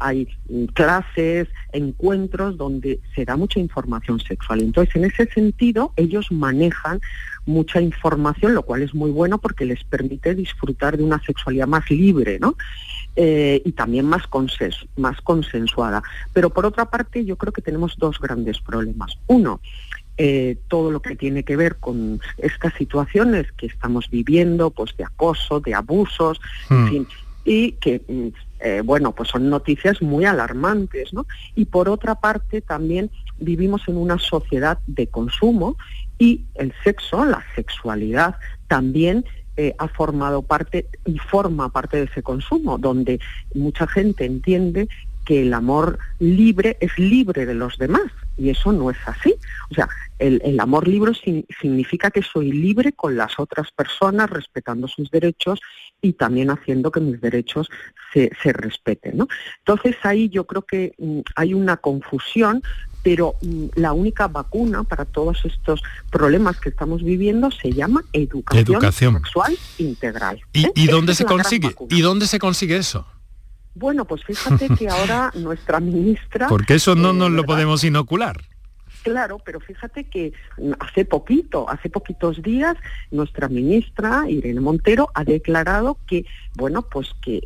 [0.00, 4.60] hay mm, clases, encuentros donde se da mucha información sexual.
[4.60, 7.00] Entonces, en ese sentido, ellos manejan
[7.46, 11.90] mucha información, lo cual es muy bueno porque les permite disfrutar de una sexualidad más
[11.90, 12.56] libre, ¿no?
[13.16, 14.22] Eh, y también más,
[14.96, 16.02] más consensuada.
[16.32, 19.16] Pero por otra parte, yo creo que tenemos dos grandes problemas.
[19.28, 19.60] Uno,
[20.16, 25.04] eh, todo lo que tiene que ver con estas situaciones que estamos viviendo, pues de
[25.04, 26.40] acoso, de abusos,
[26.70, 26.88] en hmm.
[26.88, 27.08] fin,
[27.44, 28.28] y que mm,
[28.60, 31.26] eh, bueno, pues son noticias muy alarmantes, ¿no?
[31.54, 35.76] Y por otra parte también vivimos en una sociedad de consumo
[36.18, 38.36] y el sexo, la sexualidad,
[38.68, 43.20] también eh, ha formado parte y forma parte de ese consumo, donde
[43.54, 44.88] mucha gente entiende
[45.24, 49.34] que el amor libre es libre de los demás y eso no es así.
[49.70, 49.88] O sea,
[50.18, 51.12] el, amor libre
[51.60, 55.60] significa que soy libre con las otras personas, respetando sus derechos
[56.00, 57.68] y también haciendo que mis derechos
[58.12, 59.16] se, se respeten.
[59.16, 59.28] ¿no?
[59.58, 62.62] Entonces ahí yo creo que mm, hay una confusión
[63.04, 65.80] pero mm, la única vacuna para todos estos
[66.10, 70.40] problemas que estamos viviendo se llama educación, sexual integral.
[70.52, 70.72] ¿Y, ¿eh?
[70.90, 71.72] dónde se consigue?
[71.90, 73.06] ¿Y dónde se consigue eso?
[73.74, 76.48] Bueno, pues fíjate que ahora nuestra ministra...
[76.48, 78.40] Porque eso no nos lo eh, podemos inocular.
[79.04, 80.32] Claro, pero fíjate que
[80.80, 82.74] hace poquito, hace poquitos días,
[83.10, 86.24] nuestra ministra Irene Montero ha declarado que,
[86.54, 87.42] bueno, pues que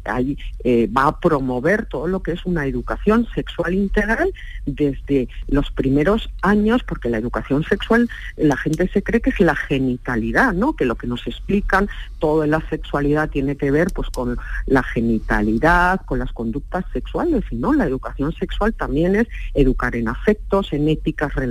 [0.63, 4.33] eh, va a promover todo lo que es una educación sexual integral
[4.67, 9.57] desde los primeros años, porque la educación sexual, la gente se cree que es la
[9.57, 10.77] genitalidad, ¿no?
[10.77, 11.89] Que lo que nos explican,
[12.21, 17.57] toda la sexualidad tiene que ver, pues, con la genitalidad, con las conductas sexuales, y
[17.57, 21.48] no, la educación sexual también es educar en afectos, en éticas relacionales,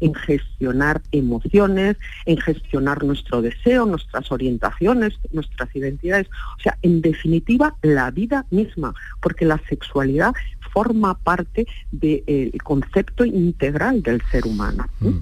[0.00, 6.28] en gestionar emociones, en gestionar nuestro deseo, nuestras orientaciones, nuestras identidades.
[6.58, 10.32] O sea, en definitiva, la vida misma, porque la sexualidad
[10.74, 14.86] forma parte del concepto integral del ser humano.
[14.98, 15.18] Mm.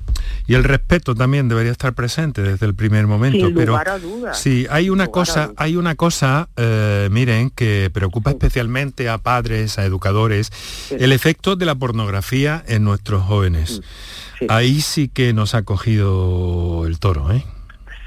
[0.46, 3.46] Y el respeto también debería estar presente desde el primer momento.
[3.46, 4.38] Sin pero lugar a dudas.
[4.38, 9.84] Sí, hay una cosa, hay una cosa, eh, miren, que preocupa especialmente a padres, a
[9.84, 10.50] educadores,
[10.90, 13.61] el efecto de la pornografía en nuestros jóvenes.
[13.70, 14.44] Mm.
[14.48, 17.44] Ahí sí que nos ha cogido el toro, ¿eh?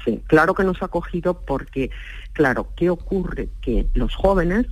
[0.04, 1.90] Sí, claro que nos ha cogido porque,
[2.32, 3.48] claro, ¿qué ocurre?
[3.60, 4.66] Que los jóvenes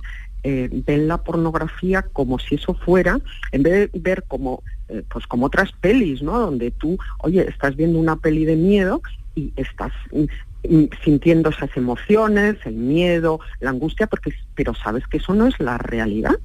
[0.47, 3.19] eh, ven la pornografía como si eso fuera,
[3.51, 6.39] en vez de ver como, eh, pues como otras pelis, ¿no?
[6.39, 9.01] Donde tú, oye, estás viendo una peli de miedo
[9.33, 10.25] y estás mm,
[10.69, 15.59] mm, sintiendo esas emociones, el miedo, la angustia, porque, pero sabes que eso no es
[15.59, 16.35] la realidad.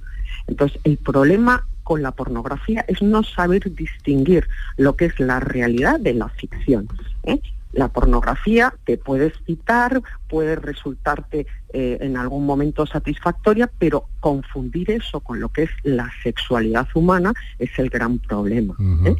[0.47, 5.99] Entonces, el problema con la pornografía es no saber distinguir lo que es la realidad
[5.99, 6.87] de la ficción.
[7.25, 7.41] ¿eh?
[7.73, 15.19] La pornografía te puede excitar, puede resultarte eh, en algún momento satisfactoria, pero confundir eso
[15.19, 18.77] con lo que es la sexualidad humana es el gran problema.
[19.05, 19.17] ¿eh?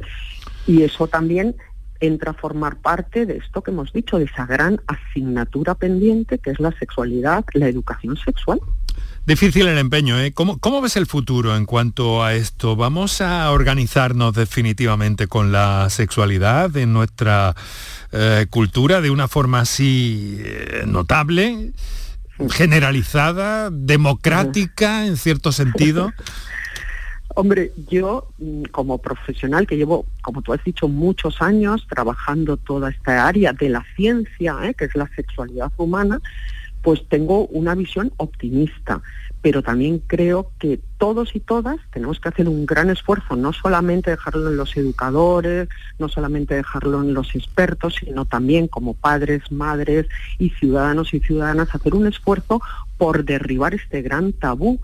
[0.69, 1.57] Y eso también
[1.99, 6.51] entra a formar parte de esto que hemos dicho, de esa gran asignatura pendiente que
[6.51, 8.61] es la sexualidad, la educación sexual.
[9.27, 10.33] Difícil el empeño, ¿eh?
[10.33, 12.75] ¿Cómo, ¿Cómo, ves el futuro en cuanto a esto?
[12.75, 17.55] ¿Vamos a organizarnos definitivamente con la sexualidad en nuestra
[18.13, 21.73] eh, cultura de una forma así eh, notable,
[22.51, 26.13] generalizada, democrática en cierto sentido?
[27.37, 32.91] Hombre, yo mm, como profesional que llevo, como tú has dicho, muchos años trabajando toda
[32.91, 34.75] esta área de la ciencia, ¿eh?
[34.75, 36.21] que es la sexualidad humana,
[36.83, 39.03] pues tengo una visión optimista,
[39.43, 44.11] pero también creo que todos y todas tenemos que hacer un gran esfuerzo, no solamente
[44.11, 45.69] dejarlo en los educadores,
[45.99, 50.07] no solamente dejarlo en los expertos, sino también como padres, madres
[50.39, 52.61] y ciudadanos y ciudadanas, hacer un esfuerzo
[52.99, 54.79] por derribar este gran tabú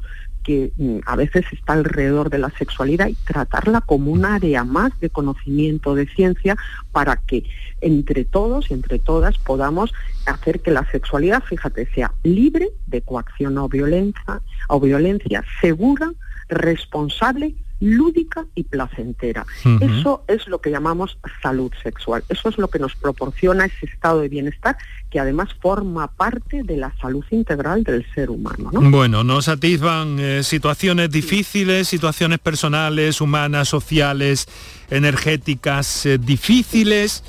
[0.47, 4.99] que mm, a veces está alrededor de la sexualidad y tratarla como un área más
[5.01, 6.57] de conocimiento de ciencia
[6.93, 7.43] para que
[7.81, 9.93] entre todos y entre todas podamos
[10.25, 16.13] hacer que la sexualidad, fíjate, sea libre de coacción o violencia, o violencia segura,
[16.49, 19.45] responsable lúdica y placentera.
[19.81, 22.25] Eso es lo que llamamos salud sexual.
[22.29, 24.79] Eso es lo que nos proporciona ese estado de bienestar
[25.11, 28.71] que además forma parte de la salud integral del ser humano.
[28.73, 34.49] Bueno, nos atisban eh, situaciones difíciles, situaciones personales, humanas, sociales,
[34.91, 37.23] energéticas eh, difíciles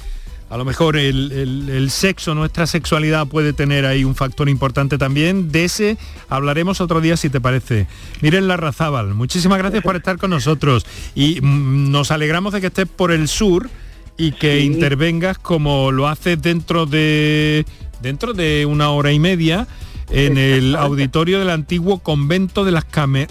[0.50, 5.52] a lo mejor el, sexo, nuestra sexualidad puede tener ahí un factor importante también.
[5.52, 5.98] De ese
[6.30, 7.88] hablaremos otro día si te parece.
[8.22, 10.86] Miren la Razábal, muchísimas gracias por estar con nosotros
[11.16, 13.70] y mm, nos alegramos de que estés por el sur
[14.18, 17.66] y que intervengas como lo haces dentro de
[18.02, 19.68] dentro de una hora y media
[20.10, 22.86] en el auditorio del antiguo convento de las,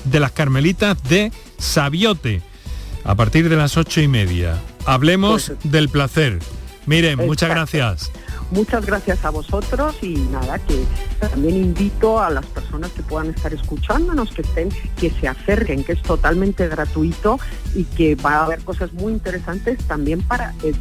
[0.05, 2.43] de las Carmelitas de Sabiote
[3.05, 4.61] a partir de las ocho y media.
[4.85, 6.41] Hablemos pues del placer.
[6.87, 8.11] Miren, muchas gracias.
[8.53, 10.85] Muchas gracias a vosotros y nada, que
[11.19, 15.93] también invito a las personas que puedan estar escuchándonos, que estén, que se acerquen, que
[15.93, 17.41] es totalmente gratuito
[17.75, 20.75] y que va a haber cosas muy interesantes también para eh,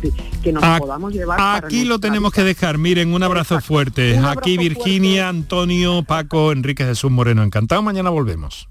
[0.44, 1.40] que nos podamos llevar.
[1.66, 4.18] Aquí lo tenemos que dejar, miren, un abrazo fuerte.
[4.20, 8.70] aquí Virginia, Antonio, Paco, Enrique Jesús Moreno, encantado, mañana volvemos.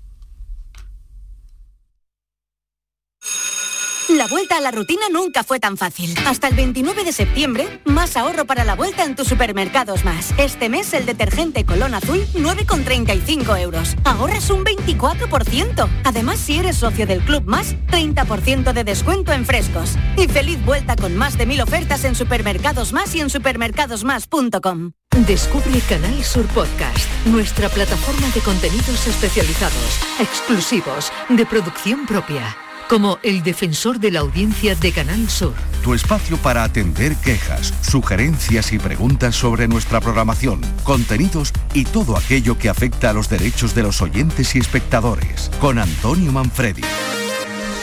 [4.15, 6.15] La vuelta a la rutina nunca fue tan fácil.
[6.25, 10.33] Hasta el 29 de septiembre, más ahorro para la vuelta en tus supermercados más.
[10.39, 13.97] Este mes el detergente Colón Azul 9,35 euros.
[14.05, 15.89] Ahorras un 24%.
[16.05, 19.97] Además, si eres socio del Club Más, 30% de descuento en frescos.
[20.17, 24.93] Y feliz vuelta con más de mil ofertas en supermercados más y en supermercadosmás.com.
[25.27, 32.57] Descubre Canal Sur Podcast, nuestra plataforma de contenidos especializados, exclusivos, de producción propia
[32.89, 35.55] como el defensor de la audiencia de Canal Sur.
[35.83, 42.59] Tu espacio para atender quejas, sugerencias y preguntas sobre nuestra programación, contenidos y todo aquello
[42.59, 45.51] que afecta a los derechos de los oyentes y espectadores.
[45.61, 46.83] Con Antonio Manfredi.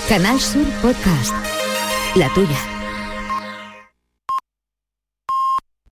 [0.10, 1.34] Canal Sur Podcast.
[2.16, 2.81] La tuya.